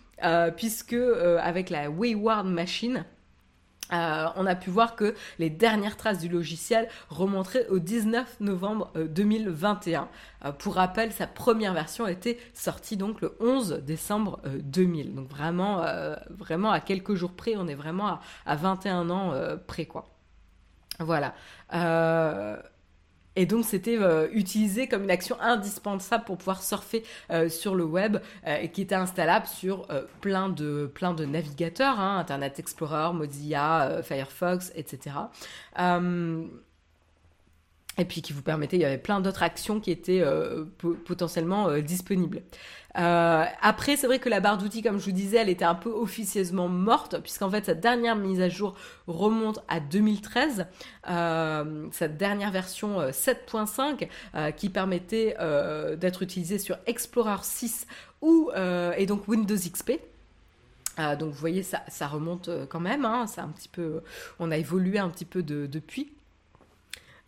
[0.56, 0.96] puisque
[1.42, 3.06] avec la Wayward Machine,
[3.94, 8.92] euh, on a pu voir que les dernières traces du logiciel remonteraient au 19 novembre
[8.96, 10.02] 2021.
[10.02, 10.06] Euh,
[10.46, 15.14] euh, pour rappel, sa première version était sortie donc le 11 décembre 2000.
[15.14, 15.84] Donc vraiment,
[16.30, 19.34] vraiment à quelques jours près, on est vraiment à, à 21 ans
[19.68, 20.06] près quoi.
[21.00, 21.34] Voilà.
[23.36, 27.84] Et donc c'était euh, utilisé comme une action indispensable pour pouvoir surfer euh, sur le
[27.84, 28.18] web
[28.48, 29.88] euh, et qui était installable sur
[30.22, 35.16] plein, de, plein de navigateurs, hein, Internet Explorer, Mozilla, Firefox, etc
[37.98, 40.66] et puis qui vous permettait, il y avait plein d'autres actions qui étaient euh,
[41.06, 42.42] potentiellement euh, disponibles.
[42.98, 45.76] Euh, après, c'est vrai que la barre d'outils, comme je vous disais, elle était un
[45.76, 48.76] peu officieusement morte, puisqu'en fait, sa dernière mise à jour
[49.08, 50.68] remonte à 2013,
[51.06, 55.36] sa dernière version 7.5, qui permettait
[55.98, 57.86] d'être utilisée sur Explorer 6
[58.22, 58.50] ou,
[58.96, 60.00] et donc Windows XP.
[61.20, 64.04] donc vous voyez, ça, remonte quand même, hein, un petit peu,
[64.40, 66.15] on a évolué un petit peu depuis.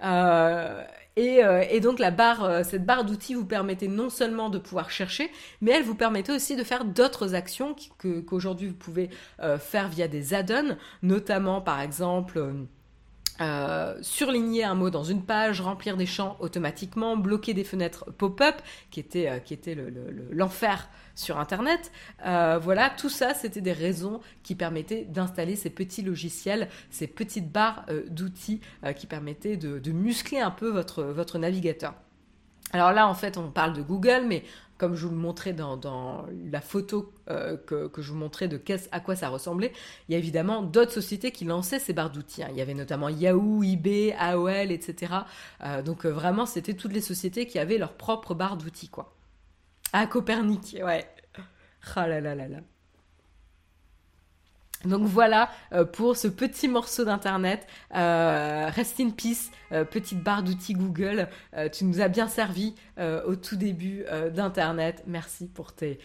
[0.04, 0.84] Euh,
[1.18, 5.32] euh, et, donc euh, cette barre d'outils vous permettait non seulement de pouvoir chercher,
[5.62, 7.76] mais elle vous permettait aussi de faire d'autres actions
[8.28, 9.10] qu'aujourd'hui vous pouvez
[9.60, 12.54] faire via des add-ons, notamment par exemple
[14.02, 18.56] surligner un mot dans une page, remplir des champs automatiquement, bloquer des fenêtres pop-up,
[18.92, 19.42] qui était
[20.32, 20.88] l'enfer
[21.18, 21.92] sur Internet.
[22.26, 27.52] Euh, voilà, tout ça, c'était des raisons qui permettaient d'installer ces petits logiciels, ces petites
[27.52, 28.62] barres d'outils
[28.96, 31.94] qui permettaient de, muscler un peu votre, navigateur.
[32.74, 34.44] Alors là, en fait, on parle de Google, mais
[34.78, 38.62] comme je vous le montrais dans, la photo euh, que, je vous montrais de
[38.92, 39.72] à quoi ça ressemblait,
[40.08, 42.44] il y a évidemment d'autres sociétés qui lançaient ces barres d'outils.
[42.44, 42.50] Hein.
[42.52, 45.14] Il y avait notamment Yahoo, eBay, AOL, etc.
[45.64, 49.17] Euh, donc euh, vraiment, c'était toutes les sociétés qui avaient leur propre barre d'outils, quoi.
[49.94, 51.08] Ah, Copernic, ouais.
[51.96, 52.60] Ah là là là là.
[54.86, 57.66] Donc voilà euh, pour ce petit morceau d'internet.
[57.96, 61.28] Euh, rest in peace, euh, petite barre d'outils Google.
[61.74, 65.04] tu nous as bien servi au tout début d'internet.
[65.08, 66.00] Merci pour tes,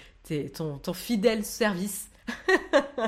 [0.55, 2.11] ton, ton, fidèle service.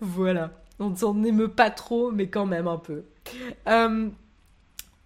[0.00, 0.50] voilà.
[0.78, 3.04] On ne s'en émeut pas trop, mais quand même un peu.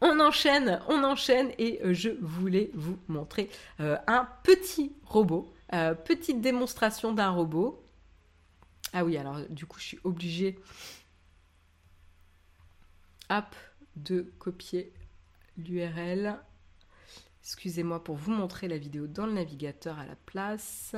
[0.01, 5.53] On enchaîne, on enchaîne et je voulais vous montrer un petit robot.
[5.71, 7.85] petite démonstration d'un robot
[8.93, 10.59] ah oui, alors du coup, je suis obligée
[13.29, 13.55] hop,
[13.97, 14.93] de copier
[15.57, 16.37] l'URL.
[17.43, 20.95] Excusez-moi pour vous montrer la vidéo dans le navigateur à la place.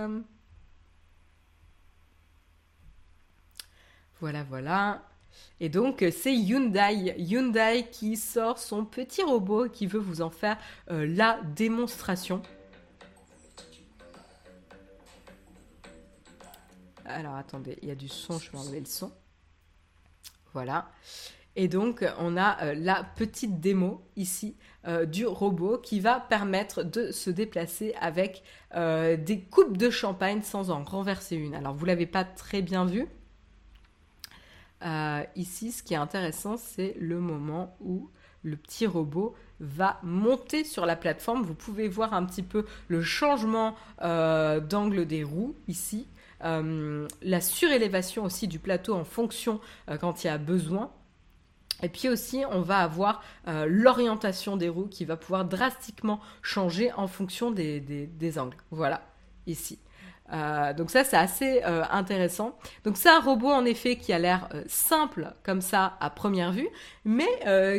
[4.20, 5.06] Voilà, voilà.
[5.60, 7.14] Et donc, c'est Hyundai.
[7.18, 10.58] Hyundai qui sort son petit robot qui veut vous en faire
[10.90, 12.42] euh, la démonstration.
[17.04, 19.12] Alors attendez, il y a du son, je vais enlever le son.
[20.52, 20.90] Voilà.
[21.54, 24.56] Et donc, on a euh, la petite démo ici
[24.86, 28.42] euh, du robot qui va permettre de se déplacer avec
[28.74, 31.54] euh, des coupes de champagne sans en renverser une.
[31.54, 33.06] Alors, vous l'avez pas très bien vu.
[35.36, 38.10] Ici, ce qui est intéressant, c'est le moment où
[38.42, 41.42] le petit robot va monter sur la plateforme.
[41.42, 46.08] Vous pouvez voir un petit peu le changement euh, d'angle des roues ici.
[46.44, 50.90] Euh, la surélévation aussi du plateau en fonction euh, quand il y a besoin.
[51.84, 53.24] Et puis aussi, on va avoir
[53.66, 58.56] l'orientation des roues qui va pouvoir drastiquement changer en fonction des angles.
[58.70, 59.02] Voilà,
[59.48, 59.80] ici.
[60.32, 62.56] Euh, donc ça, c'est assez euh, intéressant.
[62.84, 66.52] Donc c'est un robot en effet qui a l'air euh, simple comme ça à première
[66.52, 66.68] vue,
[67.04, 67.28] mais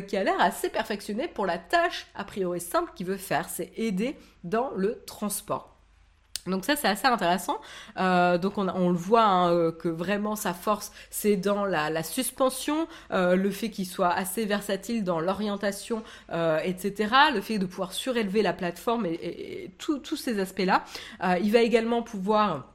[0.08, 3.72] qui a l'air assez perfectionné pour la tâche a priori simple qu'il veut faire, c'est
[3.78, 5.73] aider dans le transport.
[6.48, 7.60] Donc ça c'est assez intéressant.
[7.98, 12.88] Euh, donc on, le voit hein, euh, que vraiment sa force c'est dans la, suspension,
[13.12, 16.94] euh, le fait qu'il soit assez versatile dans l'orientation, etc.
[17.34, 20.84] Le fait de pouvoir surélever la plateforme et, tous ces aspects-là.
[21.42, 22.73] il va également pouvoir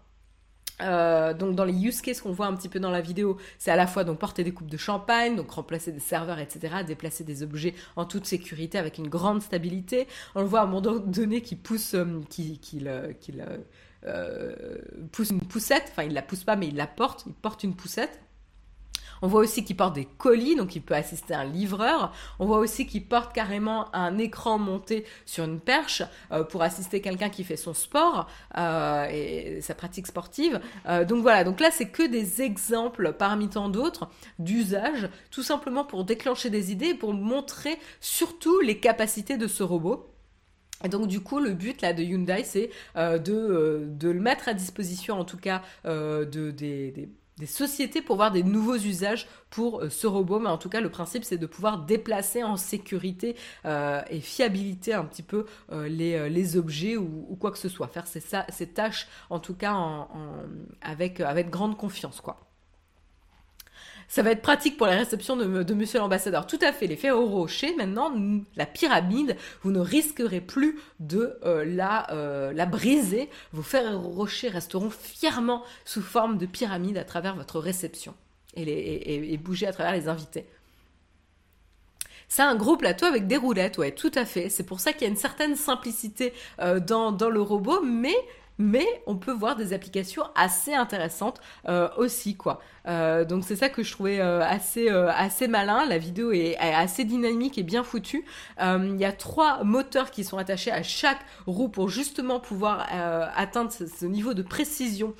[0.82, 3.70] euh, donc dans les use cases qu'on voit un petit peu dans la vidéo, c'est
[3.70, 7.24] à la fois donc porter des coupes de champagne, donc remplacer des serveurs, etc., déplacer
[7.24, 10.06] des objets en toute sécurité avec une grande stabilité.
[10.34, 12.84] On le voit à un moment donné qui pousse, euh, qui, qui,
[14.04, 14.78] euh,
[15.12, 17.74] pousse une poussette, enfin il la pousse pas mais il la porte, il porte une
[17.74, 18.20] poussette.
[19.22, 22.12] On voit aussi qu'il porte des colis, donc il peut assister un livreur.
[22.38, 26.02] On voit aussi qu'il porte carrément un écran monté sur une perche
[26.32, 30.60] euh, pour assister quelqu'un qui fait son sport euh, et sa pratique sportive.
[30.86, 34.08] Euh, donc voilà, donc là c'est que des exemples parmi tant d'autres
[34.38, 40.14] d'usage, tout simplement pour déclencher des idées, pour montrer surtout les capacités de ce robot.
[40.84, 45.18] Et donc du coup, le but là de Hyundai, c'est de, le mettre à disposition,
[45.18, 47.08] en tout cas, de, des
[47.46, 50.40] sociétés pour voir des nouveaux usages pour euh, ce robot.
[50.40, 54.94] Mais en tout cas, le principe, c'est de pouvoir déplacer en sécurité euh, et fiabilité
[54.94, 57.88] un petit peu euh, les, les, objets ou, quoi que ce soit.
[57.88, 60.08] Faire ces, ces tâches, en tout cas, en,
[60.80, 62.47] avec, avec grande confiance, quoi.
[64.08, 66.46] Ça va être pratique pour la réception de, monsieur l'ambassadeur.
[66.46, 66.86] Tout à fait.
[66.86, 68.10] L'effet au rocher, maintenant,
[68.56, 73.28] la pyramide, vous ne risquerez plus de euh, la, euh, la briser.
[73.52, 78.14] Vos fers rochers resteront fièrement sous forme de pyramide à travers votre réception
[78.56, 80.46] et, et, bouger à travers les invités.
[82.28, 84.48] C'est un gros plateau avec des roulettes, ouais, tout à fait.
[84.48, 88.14] C'est pour ça qu'il y a une certaine simplicité euh, dans, dans, le robot, mais
[88.58, 92.60] mais on peut voir des applications assez intéressantes euh, aussi quoi.
[92.86, 95.86] Euh, donc c'est ça que je trouvais euh, assez assez malin.
[95.86, 98.24] La vidéo est, assez dynamique et bien foutue.
[98.60, 102.86] Il y a trois moteurs qui sont attachés à chaque roue pour justement pouvoir
[103.36, 105.14] atteindre ce, niveau de précision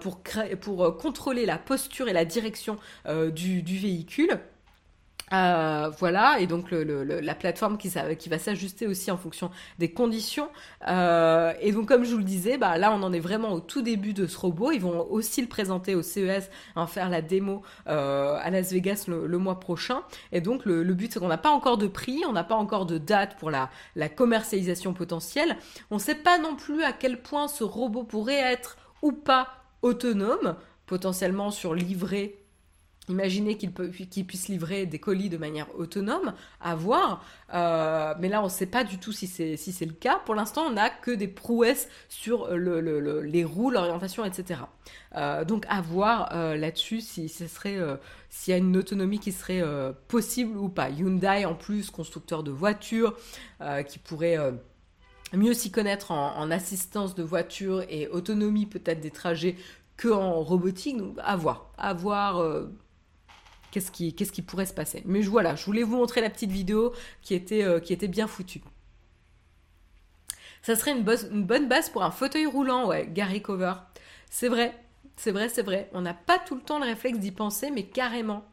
[0.00, 0.20] pour
[0.60, 2.76] pour contrôler la posture et la direction
[3.32, 4.40] du, du véhicule.
[5.32, 10.48] Euh, voilà, et donc la plateforme qui, qui va s'ajuster aussi en fonction des conditions.
[10.88, 13.60] Euh, et donc comme je vous le disais, bah, là on en est vraiment au
[13.60, 14.72] tout début de ce robot.
[14.72, 19.04] Ils vont aussi le présenter au CES, en faire la démo euh, à Las Vegas
[19.06, 20.02] le, mois prochain.
[20.32, 22.86] Et donc le, but c'est qu'on n'a pas encore de prix, on n'a pas encore
[22.86, 25.56] de date pour la, la commercialisation potentielle.
[25.92, 29.48] On ne sait pas non plus à quel point ce robot pourrait être ou pas
[29.82, 30.56] autonome,
[30.86, 32.39] potentiellement sur livret
[33.10, 33.72] Imaginez qu'il
[34.24, 37.24] puisse livrer des colis de manière autonome, à voir.
[37.52, 40.20] Euh, mais là, on ne sait pas du tout si c'est le cas.
[40.24, 44.60] Pour l'instant, on n'a que des prouesses sur les roues, l'orientation, etc.
[45.16, 47.78] Euh, donc, à voir euh, là-dessus si ce serait
[48.28, 49.62] s'il y a une autonomie qui serait
[50.06, 50.88] possible ou pas.
[50.88, 53.16] Hyundai, en plus, constructeur de voitures,
[53.88, 54.38] qui pourrait
[55.32, 59.56] mieux s'y connaître en, en, assistance de voiture et autonomie peut-être des trajets
[59.96, 60.96] que en robotique.
[60.96, 61.72] Donc, à voir.
[61.76, 62.40] À voir
[63.70, 63.90] qu'est-ce
[64.32, 65.02] qui, pourrait se passer.
[65.06, 66.92] Mais voilà, je voulais vous montrer la petite vidéo
[67.22, 68.62] qui était, euh, bien foutue.
[70.62, 73.74] Ça serait une, une, bonne base pour un fauteuil roulant, ouais, Gary Cover.
[74.28, 74.74] C'est vrai,
[75.16, 75.88] c'est vrai, c'est vrai.
[75.92, 78.44] On n'a pas tout le temps le réflexe d'y penser, mais carrément.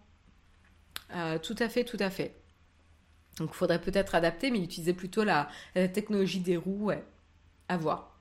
[1.15, 2.36] Euh, tout à fait, tout à fait.
[3.38, 7.03] Donc il faudrait peut-être adapter, mais utiliser plutôt la, technologie des roues, ouais.
[7.70, 8.18] À voir.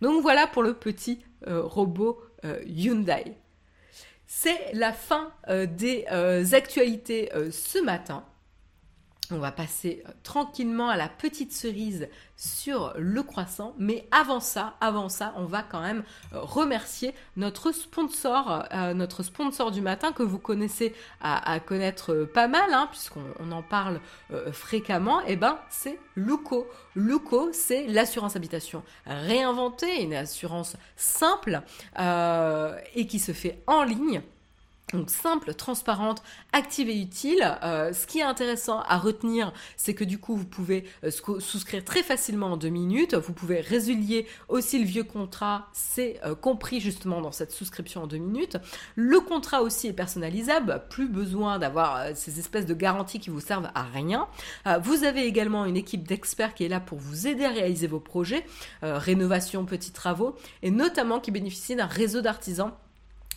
[0.00, 2.22] Donc voilà pour le petit euh, robot
[2.66, 3.36] Hyundai.
[4.36, 8.24] C'est la fin euh, des euh, actualités euh, ce matin.
[9.34, 13.74] On va passer tranquillement à la petite cerise sur le croissant.
[13.78, 18.64] Mais avant ça, avant ça, on va quand même remercier notre sponsor,
[18.94, 24.00] notre sponsor du matin que vous connaissez à, connaître pas mal, hein, puisqu'on en parle
[24.52, 25.20] fréquemment.
[25.22, 26.68] Et eh ben, c'est Luco.
[26.94, 31.60] Luco, c'est l'assurance habitation réinventée, une assurance simple
[31.98, 34.22] et qui se fait en ligne
[34.94, 36.22] Donc simple, transparente,
[36.52, 37.58] active et utile.
[37.64, 41.84] Euh, ce qui est intéressant à retenir, c'est que du coup, vous pouvez euh, souscrire
[41.84, 43.14] très facilement en deux minutes.
[43.14, 45.66] Vous pouvez résilier aussi le vieux contrat.
[45.72, 48.56] C'est euh, compris justement dans cette souscription en deux minutes.
[48.94, 50.84] Le contrat aussi est personnalisable.
[50.90, 54.28] Plus besoin d'avoir ces espèces de garanties qui vous servent à rien.
[54.82, 58.00] vous avez également une équipe d'experts qui est là pour vous aider à réaliser vos
[58.00, 58.46] projets,
[58.82, 62.72] rénovation, petits travaux, et notamment qui bénéficie d'un réseau d'artisans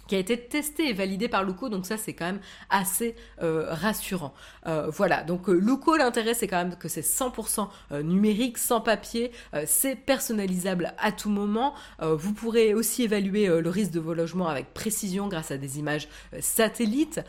[0.07, 2.39] qui a été testé et validé par Luco, donc ça c'est quand même
[2.69, 4.33] assez euh, rassurant.
[4.65, 7.67] Euh, voilà, donc euh, Luco, l'intérêt c'est quand même que c'est 100%
[8.03, 9.31] numérique, sans papier,
[9.65, 11.73] c'est personnalisable à tout moment.
[12.01, 16.07] vous pourrez aussi évaluer le risque de vos logements avec précision grâce à des images
[16.39, 17.21] satellites.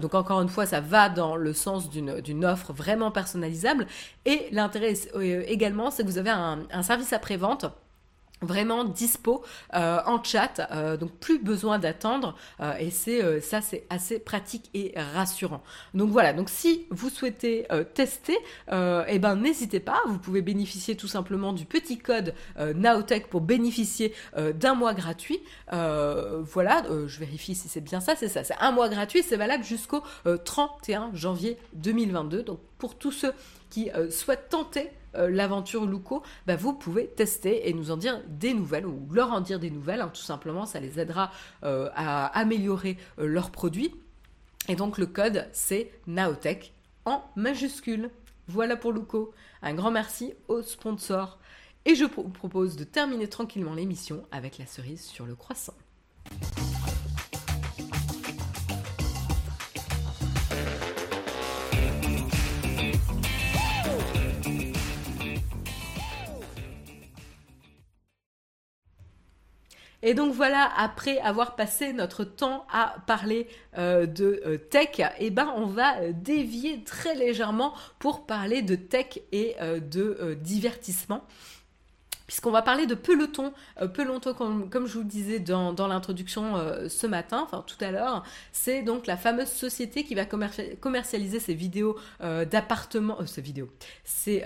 [0.00, 3.86] donc encore une fois, ça va dans le sens d'une offre vraiment personnalisable.
[4.24, 4.94] Et l'intérêt
[5.46, 7.66] également, c'est que vous avez un, un service après-vente
[8.42, 9.42] vraiment dispo
[9.74, 14.70] euh, en chat, euh, donc plus besoin d'attendre euh, et c'est ça c'est assez pratique
[14.74, 15.62] et rassurant.
[15.94, 18.36] Donc voilà, donc si vous souhaitez tester,
[18.70, 24.12] eh ben n'hésitez pas, vous pouvez bénéficier tout simplement du petit code Naotech pour bénéficier
[24.54, 25.40] d'un mois gratuit.
[25.70, 29.64] voilà, je vérifie si c'est bien ça, c'est ça, c'est un mois gratuit, c'est valable
[29.64, 30.02] jusqu'au
[30.44, 32.42] 31 janvier 2022.
[32.42, 33.32] Donc pour tous ceux
[33.70, 38.54] qui souhaitent tenter euh, l'aventure Luco, bah, vous pouvez tester et nous en dire des
[38.54, 40.00] nouvelles ou leur en dire des nouvelles.
[40.00, 41.30] Hein, tout simplement, ça les aidera
[41.64, 43.94] euh, à améliorer euh, leurs produits.
[44.68, 46.72] Et donc le code, c'est Naotech
[47.04, 48.10] en majuscule.
[48.48, 49.32] Voilà pour Luco.
[49.62, 51.38] Un grand merci aux sponsors.
[51.84, 55.74] Et je vous propose de terminer tranquillement l'émission avec la cerise sur le croissant.
[70.06, 75.30] Et donc voilà, après avoir passé notre temps à parler euh, de euh, tech, eh
[75.30, 81.24] ben on va euh, dévier très légèrement pour parler de tech et de divertissement
[82.26, 83.52] puisqu'on va parler de peloton.
[83.80, 87.90] Euh, peloton, comme, je vous le disais dans, l'introduction euh, ce matin, enfin tout à
[87.90, 93.68] l'heure, c'est donc la fameuse société qui va commercialiser ces vidéos euh, d'appartement, ces vidéos,
[94.04, 94.42] ces,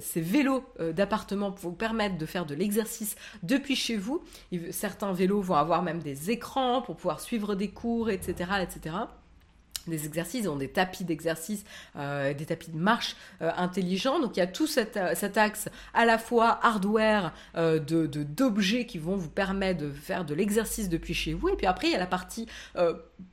[0.00, 4.22] ces vélos d'appartement pour vous permettre de faire de l'exercice depuis chez vous.
[4.70, 8.94] Certains vélos vont avoir même des écrans pour pouvoir suivre des cours, etc., etc
[9.88, 11.64] des exercices, ils ont des tapis d'exercice,
[11.96, 14.20] euh, des tapis de marche euh, intelligents.
[14.20, 18.98] Donc il y a tout cet, euh, axe à la fois hardware de, d'objets qui
[18.98, 21.48] vont vous permettre de faire de l'exercice depuis chez vous.
[21.48, 22.46] Et puis après, il y a la partie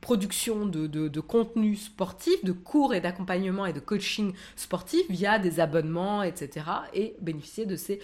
[0.02, 5.60] production de, de, contenu sportif, de cours et d'accompagnement et de coaching sportif via des
[5.60, 6.66] abonnements, etc.
[6.94, 8.00] Et bénéficier de ces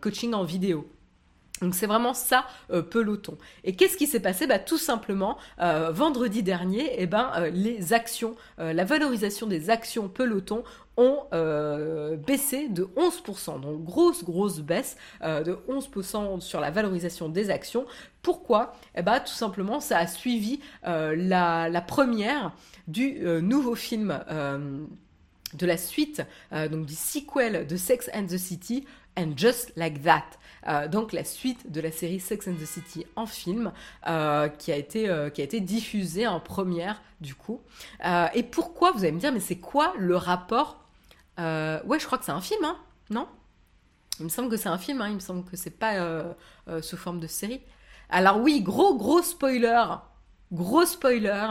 [0.00, 0.88] coachings en vidéo.
[1.60, 3.38] Donc c'est vraiment ça euh, peloton.
[3.64, 4.46] Et qu'est-ce qui s'est passé?
[4.46, 10.08] Bah, Tout simplement, euh, vendredi dernier, eh ben, euh, les actions, la valorisation des actions
[10.08, 10.64] peloton
[10.96, 11.24] ont
[12.26, 13.60] baissé de 11%.
[13.60, 17.84] Donc grosse, grosse baisse de 11% sur la valorisation des actions.
[18.22, 18.74] Pourquoi?
[18.94, 22.52] Eh ben, tout simplement, ça a suivi la, la, première
[22.88, 24.18] du nouveau film
[25.54, 28.86] de la suite, donc du sequel de Sex and the City,
[29.16, 30.24] And Just Like That.
[30.68, 33.72] Euh, donc la suite de la série Sex and the City en film,
[34.08, 37.60] euh, qui, a été, euh, qui a été diffusée en première du coup.
[38.34, 40.84] et pourquoi, vous allez me dire, mais c'est quoi le rapport
[41.38, 42.76] Ouais, je crois que c'est un film, hein
[43.10, 43.28] non?
[44.18, 45.94] Il me semble que c'est un film, hein il me semble que c'est pas
[46.82, 47.60] sous forme de série.
[48.10, 49.84] Alors oui, gros gros spoiler
[50.52, 51.46] Gros spoiler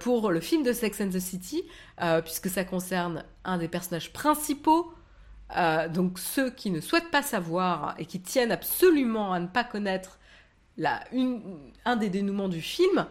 [0.00, 1.62] pour le film de Sex and the City,
[2.24, 4.92] puisque ça concerne un des personnages principaux
[5.56, 9.64] euh, donc ceux qui ne souhaitent pas savoir et qui tiennent absolument à ne pas
[9.64, 10.18] connaître
[10.76, 11.04] la,
[11.84, 13.06] un des dénouements du film.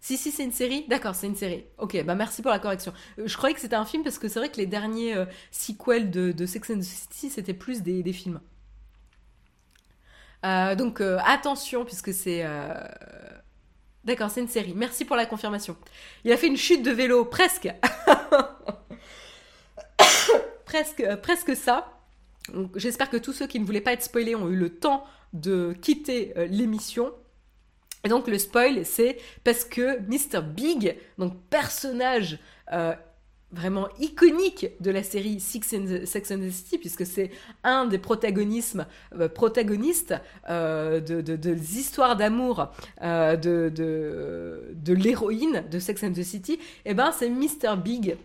[0.00, 1.64] Si, si, c'est une série D'accord, c'est une série.
[1.78, 2.92] Ok, bah merci pour la correction.
[3.18, 5.26] Euh, je croyais que c'était un film parce que c'est vrai que les derniers euh,
[5.50, 8.40] sequels de, Sex and the City, c'était plus des films.
[10.42, 12.44] donc attention, puisque c'est...
[14.04, 14.74] D'accord, c'est une série.
[14.74, 15.76] Merci pour la confirmation.
[16.24, 17.72] Il a fait une chute de vélo, presque.
[20.72, 21.98] presque, euh, presque ça.
[22.74, 25.04] J'espère que tous ceux qui ne voulaient pas être spoilés ont eu le temps
[25.34, 27.12] de quitter euh, l'émission.
[28.04, 30.42] Et donc le spoil, c'est parce que Mr.
[30.42, 32.38] Big, donc personnage
[32.72, 32.94] euh,
[33.52, 37.30] vraiment iconique de la série Six and Sex and the City, puisque c'est
[37.64, 38.78] un des protagonistes
[39.18, 47.12] de, de, histoires d'amour de, de, l'héroïne de Sex and the City, et eh ben
[47.12, 47.76] c'est Mr.
[47.76, 48.16] Big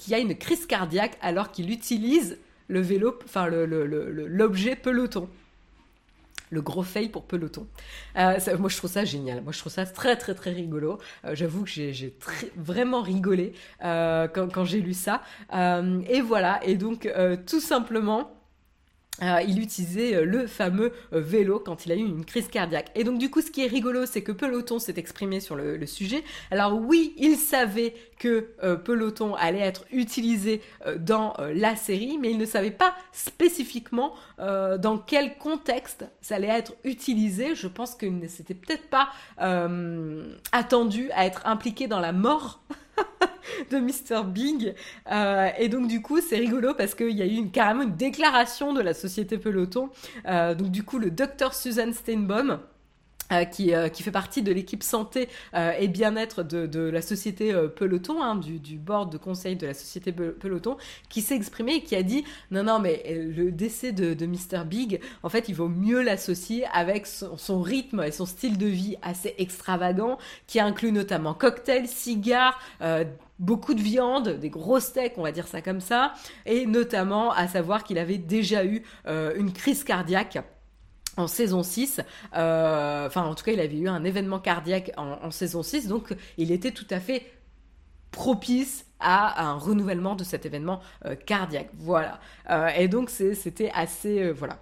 [0.00, 2.38] qui a une crise cardiaque alors qu'il utilise
[2.68, 5.28] le vélo, enfin l'objet peloton.
[6.48, 7.66] le gros fail pour Peloton.
[8.16, 9.42] moi, je trouve ça génial.
[9.42, 10.98] Moi, je trouve ça très, très, très rigolo.
[11.32, 12.16] J'avoue que j'ai
[12.56, 15.22] vraiment rigolé quand, quand j'ai lu ça.
[15.52, 16.60] et voilà.
[16.64, 17.08] Et donc,
[17.46, 18.39] tout simplement,
[19.22, 22.90] euh, il utilisait euh, le fameux euh, vélo quand il a eu une crise cardiaque.
[22.94, 25.84] Et donc du coup, ce qui est rigolo, c'est que Peloton s'est exprimé sur le,
[25.86, 26.24] sujet.
[26.50, 28.48] Alors oui, il savait que
[28.84, 30.60] Peloton allait être utilisé
[30.98, 36.74] dans la série, mais il ne savait pas spécifiquement dans quel contexte ça allait être
[36.84, 37.54] utilisé.
[37.54, 39.08] Je pense que ne s'était peut-être pas
[40.52, 42.60] attendu à être impliqué dans la mort
[43.70, 44.24] de Mr.
[44.24, 44.74] Big.
[45.10, 48.72] Euh, et donc du coup, c'est rigolo parce qu'il y a eu carrément une déclaration
[48.72, 49.90] de la société Peloton.
[50.26, 52.60] Euh, donc du coup, le docteur Susan Steinbaum,
[53.32, 55.28] euh, qui, qui, fait partie de l'équipe santé
[55.78, 59.74] et bien-être de, de, la société Peloton, hein, du, du, board de conseil de la
[59.74, 60.76] société Peloton,
[61.08, 64.64] qui s'est exprimé et qui a dit non, non, mais le décès de, de Mr.
[64.64, 68.66] Big, en fait, il vaut mieux l'associer avec son, son, rythme et son style de
[68.66, 72.58] vie assez extravagant, qui inclut notamment cocktails, cigares,
[73.40, 76.12] beaucoup de viande, des gros steaks, on va dire ça comme ça,
[76.46, 80.38] et notamment à savoir qu'il avait déjà eu euh, une crise cardiaque
[81.20, 82.00] en saison 6,
[82.34, 86.14] euh, enfin en tout cas il avait eu un événement cardiaque en, saison 6, donc
[86.38, 87.24] il était tout à fait
[88.10, 91.70] propice à un renouvellement de cet événement euh, cardiaque.
[91.74, 92.20] Voilà.
[92.76, 94.32] et donc c'était assez...
[94.32, 94.58] voilà.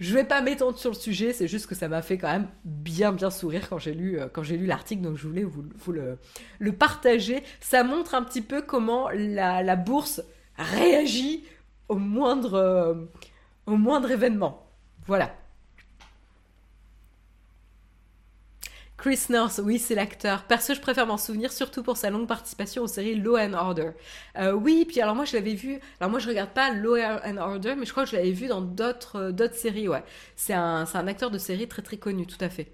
[0.00, 2.48] Je vais pas m'étendre sur le sujet, c'est juste que ça m'a fait quand même
[2.64, 5.92] bien bien sourire quand j'ai lu euh, quand j'ai lu l'article, donc je voulais vous,
[5.92, 7.42] le, partager.
[7.60, 10.22] Ça montre un petit peu comment la, la bourse
[10.56, 11.44] réagit
[11.88, 12.94] au moindre euh,
[13.66, 14.66] au moindre événement.
[15.04, 15.34] Voilà.
[19.00, 20.42] Chris Nurse, oui, c'est l'acteur.
[20.44, 23.92] Perso, je préfère m'en souvenir, surtout pour sa longue participation aux séries Law and Order.
[24.36, 25.80] Euh, oui, puis alors moi, je l'avais vu.
[26.00, 28.46] Alors moi, je regarde pas Law and Order, mais je crois que je l'avais vu
[28.46, 30.04] dans d'autres euh, séries, ouais.
[30.36, 32.68] C'est un, un acteur de série très très connu, tout à fait.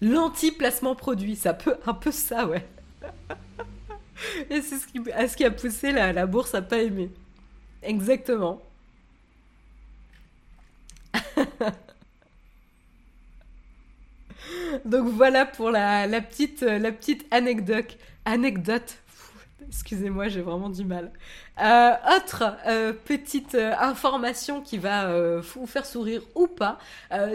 [0.00, 2.66] L'anti-placement produit, ça peut un peu ça, ouais.
[4.50, 7.10] Et c'est ce qui, ce qui a poussé la, la bourse à pas aimer.
[7.82, 8.62] Exactement.
[14.84, 17.96] Donc voilà pour la, petite, euh, petite anecdote.
[18.24, 18.96] Anecdote.
[19.68, 21.12] Excusez-moi, j'ai vraiment du mal.
[21.62, 26.78] Euh, autre euh, petite information qui va vous faire sourire ou pas,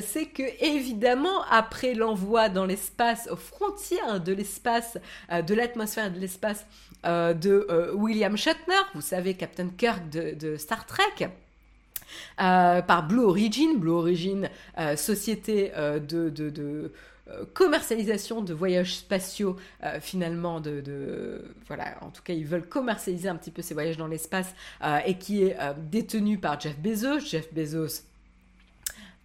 [0.01, 4.97] c'est que évidemment après l'envoi dans l'espace, aux frontières de l'espace,
[5.31, 6.65] de l'atmosphère de l'espace
[7.05, 11.29] de William Shatner, vous savez Captain Kirk de Star Trek,
[12.41, 13.77] euh, par Blue Origin.
[13.77, 16.91] Blue Origin, euh, société euh, de,
[17.55, 19.55] commercialisation de voyages spatiaux
[19.99, 24.05] finalement de, voilà en tout cas ils veulent commercialiser un petit peu ces voyages dans
[24.05, 24.53] l'espace
[25.07, 25.57] et qui est
[25.89, 28.03] détenu par Jeff Bezos Jeff Bezos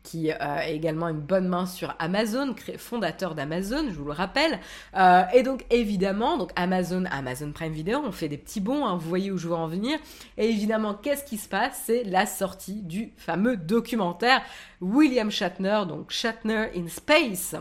[0.03, 4.59] qui a euh, également une bonne main sur Amazon, fondateur d'Amazon, je vous le rappelle.
[4.97, 8.97] Euh, et donc évidemment, donc Amazon, Amazon Prime Video, on fait des petits bons, hein,
[8.97, 9.99] vous voyez où je veux en venir.
[10.39, 11.83] Et évidemment, qu'est-ce qui se passe?
[11.85, 14.43] C'est la sortie du fameux documentaire
[14.81, 17.57] William Shatner, donc Shatner in Space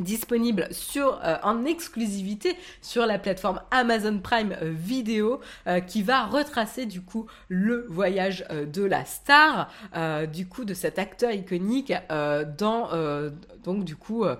[0.00, 6.84] disponible euh, en exclusivité sur la plateforme Amazon Prime euh, Video euh, qui va retracer
[6.86, 9.70] du coup le voyage de la star
[10.32, 11.92] du coup de cet acteur iconique
[12.58, 14.36] donc du coup aux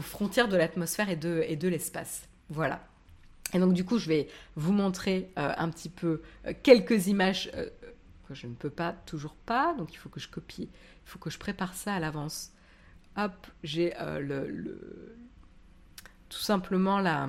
[0.00, 2.28] frontières de l'atmosphère et de, l'espace.
[2.48, 2.80] Voilà.
[3.54, 6.22] Et donc du coup, je vais vous montrer un petit peu
[6.62, 7.50] quelques images
[8.34, 11.30] je ne peux pas, toujours pas, donc il faut que je copie, il faut que
[11.30, 12.52] je prépare ça à l'avance
[13.16, 14.76] hop, j'ai euh,
[16.28, 17.28] tout simplement la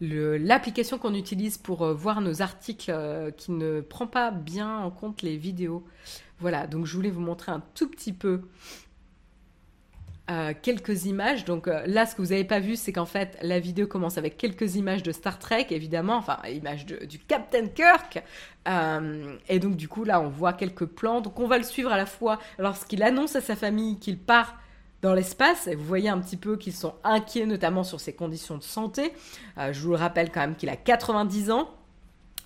[0.00, 4.90] l'application qu'on utilise pour euh, voir nos articles euh, qui ne prend pas bien en
[4.90, 5.84] compte les vidéos.
[6.40, 8.42] Voilà, donc je voulais vous montrer un tout petit peu
[10.62, 11.44] quelques images.
[11.44, 14.36] Donc là, ce que vous n'avez pas vu, c'est qu'en fait, la vidéo commence avec
[14.36, 18.22] quelques images de Star Trek, évidemment, enfin, images du Captain Kirk.
[19.48, 21.20] et donc, du coup, là, on voit quelques plans.
[21.20, 24.56] Donc, on va le suivre à la fois lorsqu'il annonce à sa famille qu'il part
[25.02, 25.66] dans l'espace.
[25.66, 29.12] Et vous voyez un petit peu qu'ils sont inquiets, notamment sur ses conditions de santé.
[29.58, 31.68] je vous le rappelle quand même qu'il a 90 ans.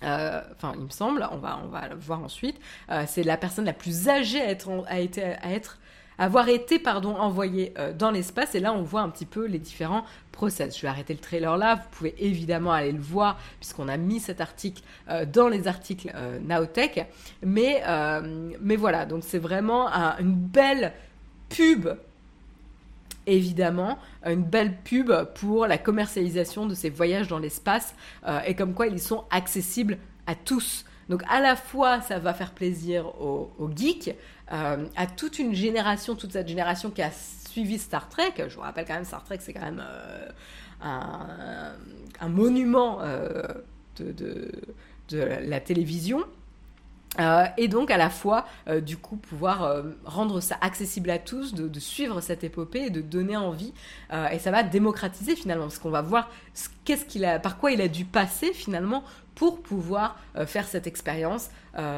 [0.01, 2.59] enfin, il me semble, on va, on va le voir ensuite.
[3.07, 5.79] c'est la personne la plus âgée à être
[6.19, 8.53] avoir été pardon, envoyé euh, dans l'espace.
[8.53, 10.77] Et là, on voit un petit peu les différents process.
[10.77, 11.75] Je vais arrêter le trailer là.
[11.75, 16.11] Vous pouvez évidemment aller le voir puisqu'on a mis cet article euh, dans les articles
[16.13, 17.07] euh, Naotech.
[17.43, 17.81] Mais,
[18.61, 19.87] mais voilà, donc c'est vraiment
[20.19, 20.93] une belle
[21.47, 21.89] pub
[23.25, 27.93] évidemment une belle pub pour la commercialisation de ces voyages dans l'espace
[28.45, 30.85] et comme quoi ils sont accessibles à tous.
[31.09, 34.15] Donc à la fois, ça va faire plaisir aux, geeks,
[34.51, 38.33] euh, à toute une génération, toute cette génération qui a suivi Star Trek.
[38.37, 41.73] Je vous rappelle quand même, Star Trek, c'est quand même euh,
[42.21, 42.99] un, monument
[43.97, 44.13] de,
[45.09, 46.23] de, la télévision.
[47.19, 51.17] Euh, et donc à la fois, euh, du coup, pouvoir euh, rendre ça accessible à
[51.17, 53.73] tous, de, suivre cette épopée et de donner envie.
[54.31, 56.29] et ça va démocratiser finalement, parce qu'on va voir
[56.83, 59.03] qu'est-ce qu'il a, par quoi il a dû passer finalement
[59.39, 61.49] pour pouvoir faire cette expérience,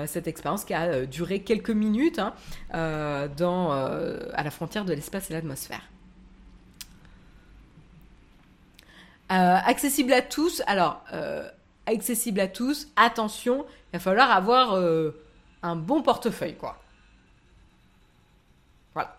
[0.06, 2.34] cette expérience qui a duré quelques minutes hein,
[2.72, 3.28] à
[4.44, 5.82] la frontière de l'espace et l'atmosphère.
[9.30, 10.62] accessible à tous.
[10.68, 11.04] Alors
[11.86, 12.88] accessible à tous.
[12.96, 15.12] Attention, il va falloir avoir euh,
[15.64, 16.82] un bon portefeuille, quoi.
[18.94, 19.18] Voilà.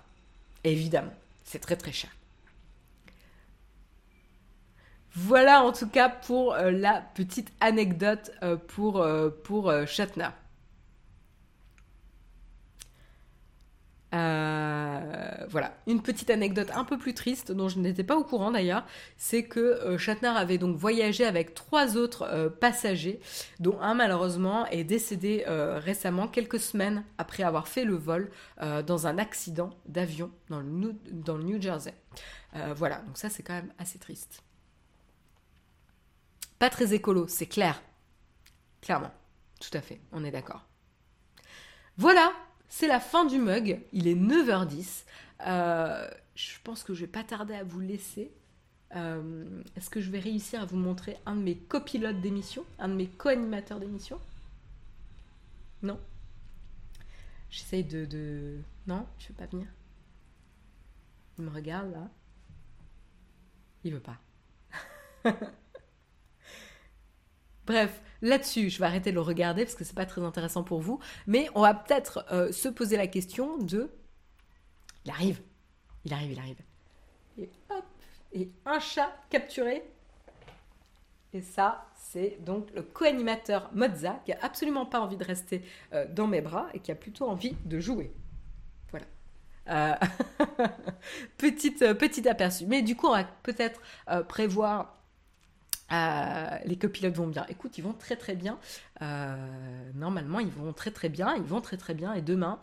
[0.64, 2.10] Évidemment, c'est très très cher.
[5.14, 9.04] Voilà en tout cas pour euh, la petite anecdote euh, pour,
[9.86, 10.28] Shatner.
[14.14, 18.50] Euh, voilà, une petite anecdote un peu plus triste dont je n'étais pas au courant
[18.50, 18.84] d'ailleurs,
[19.16, 23.20] c'est que euh, Shatner avait donc voyagé avec trois autres euh, passagers,
[23.58, 28.30] dont un malheureusement est décédé récemment, quelques semaines après avoir fait le vol
[28.86, 30.62] dans un accident d'avion dans,
[31.10, 31.94] dans le New Jersey.
[32.74, 34.42] voilà, donc ça c'est quand même assez triste.
[36.62, 37.82] Pas très écolo, c'est clair.
[38.82, 39.10] Clairement,
[39.60, 40.64] tout à fait, on est d'accord.
[41.96, 42.32] Voilà,
[42.68, 45.02] c'est la fin du mug, il est 9h10.
[45.44, 48.30] Euh, je pense que je vais pas tarder à vous laisser.
[48.94, 49.44] Euh,
[49.74, 52.94] est-ce que je vais réussir à vous montrer un de mes copilotes d'émission, un de
[52.94, 54.20] mes co-animateurs d'émission?
[55.82, 55.98] Non?
[57.50, 59.66] J'essaye de, de, Non, je veux pas venir.
[61.38, 62.08] Il me regarde là.
[63.82, 64.20] Il veut pas.
[67.66, 70.80] Bref, là-dessus, je vais arrêter de le regarder parce que c'est pas très intéressant pour
[70.80, 70.98] vous.
[71.26, 73.90] Mais on va peut-être euh, se poser la question de.
[75.04, 75.40] Il arrive,
[76.04, 76.60] il arrive, il arrive.
[77.38, 77.84] Et hop,
[78.32, 79.84] et un chat capturé.
[81.34, 85.62] Et ça, c'est donc le co-animateur Mozza qui a absolument pas envie de rester
[85.94, 88.12] euh, dans mes bras et qui a plutôt envie de jouer.
[88.90, 89.06] Voilà.
[89.68, 89.94] Euh,
[91.38, 92.66] petite, petit aperçu.
[92.66, 93.80] Mais du coup, on va peut-être
[94.28, 95.01] prévoir
[95.92, 97.44] euh, les copilotes vont bien.
[97.48, 98.58] Écoute, ils vont très très bien.
[99.02, 101.34] Euh, normalement, ils vont très très bien.
[101.36, 102.14] Ils vont très très bien.
[102.14, 102.60] Et demain,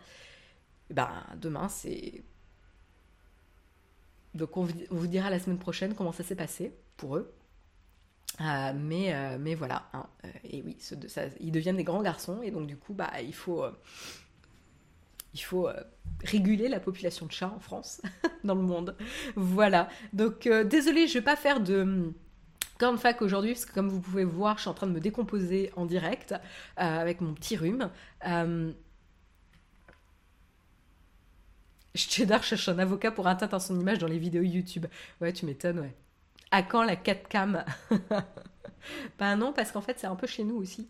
[0.90, 2.24] ben, demain, c'est.
[4.34, 7.34] Donc, on vous dira la semaine prochaine comment ça s'est passé pour eux.
[8.42, 9.90] Euh, mais, mais voilà.
[9.94, 10.08] Hein.
[10.44, 10.78] et oui,
[11.40, 12.42] ils deviennent des grands garçons.
[12.42, 13.64] Et donc, du coup, bah, il faut.
[16.24, 18.02] réguler la population de chats en France,
[18.44, 18.96] dans le monde.
[19.36, 19.90] Voilà.
[20.14, 22.14] Donc, désolé, je vais pas faire de
[22.80, 25.02] Corn fac aujourd'hui, parce que comme vous pouvez voir, je suis en train de me
[25.02, 26.38] décomposer en direct euh,
[26.78, 27.90] avec mon petit rhume.
[28.26, 28.72] Euh...
[31.94, 34.86] Cheddar cherche un avocat pour atteindre son image dans les vidéos YouTube.
[35.20, 35.94] Ouais, tu m'étonnes, ouais.
[36.52, 37.66] À quand la 4 cam
[39.20, 40.90] Ben non, parce qu'en fait, c'est un peu chez nous aussi.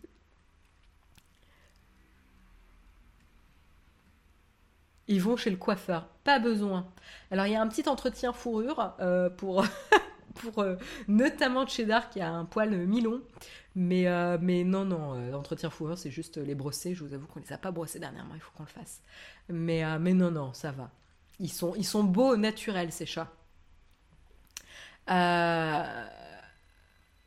[5.08, 6.06] Ils vont chez le coiffeur.
[6.22, 6.86] Pas besoin.
[7.32, 9.64] Alors, il y a un petit entretien fourrure euh, pour
[10.34, 10.76] pour euh,
[11.08, 13.22] notamment Cheddar qui a un poil mi-long.
[13.76, 16.94] Mais, euh, mais non, non, euh, entretien fourrure, c'est juste les brosser.
[16.94, 19.00] Je vous avoue qu'on les a pas brossés dernièrement, il faut qu'on le fasse.
[19.48, 20.90] Mais, mais non, non, ça va.
[21.38, 23.32] Ils sont, ils sont beaux, naturels, ces chats.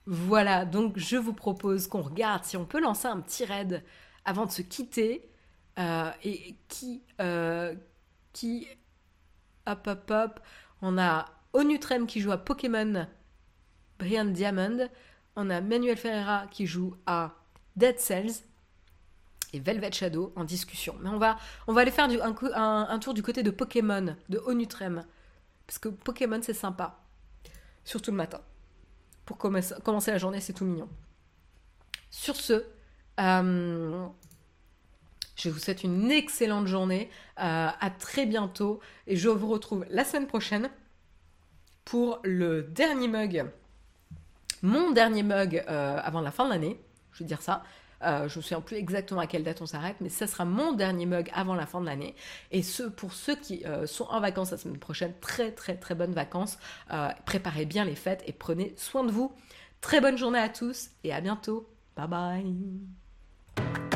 [0.05, 3.83] Voilà, donc je vous propose qu'on regarde si on peut lancer un petit raid
[4.25, 5.29] avant de se quitter.
[5.77, 7.03] et qui,
[8.33, 8.67] qui,
[9.65, 10.39] hop, hop, hop,
[10.81, 13.07] on a Onutrem qui joue à Pokémon
[13.99, 14.89] Brian Diamond.
[15.35, 17.35] On a Manuel Ferreira qui joue à
[17.75, 18.43] Dead Cells
[19.53, 20.95] et Velvet Shadow en discussion.
[21.01, 22.09] Mais on va, on aller faire
[22.55, 25.05] un, tour du côté de Pokémon, de Onutrem.
[25.67, 26.99] Parce que Pokémon, c'est sympa.
[27.85, 28.41] Surtout le matin.
[29.25, 30.89] Pour commencer la journée, c'est tout mignon.
[32.09, 32.65] Sur ce,
[33.19, 34.07] euh,
[35.35, 37.09] je vous souhaite une excellente journée.
[37.39, 38.79] Euh, à très bientôt.
[39.07, 40.69] Et je vous retrouve la semaine prochaine
[41.85, 43.45] pour le dernier mug,
[44.61, 46.79] mon dernier mug euh, avant la fin de l'année,
[47.11, 47.63] je vais dire ça.
[48.01, 50.43] Euh, je ne me souviens plus exactement à quelle date on s'arrête, mais ça sera
[50.43, 52.15] mon dernier mug avant la fin de l'année.
[52.51, 55.95] Et ce, pour ceux qui euh, sont en vacances la semaine prochaine, très très très
[55.95, 56.57] bonnes vacances.
[57.25, 59.31] préparez bien les fêtes et prenez soin de vous.
[59.79, 61.69] Très bonne journée à tous et à bientôt.
[61.95, 63.92] Bye bye.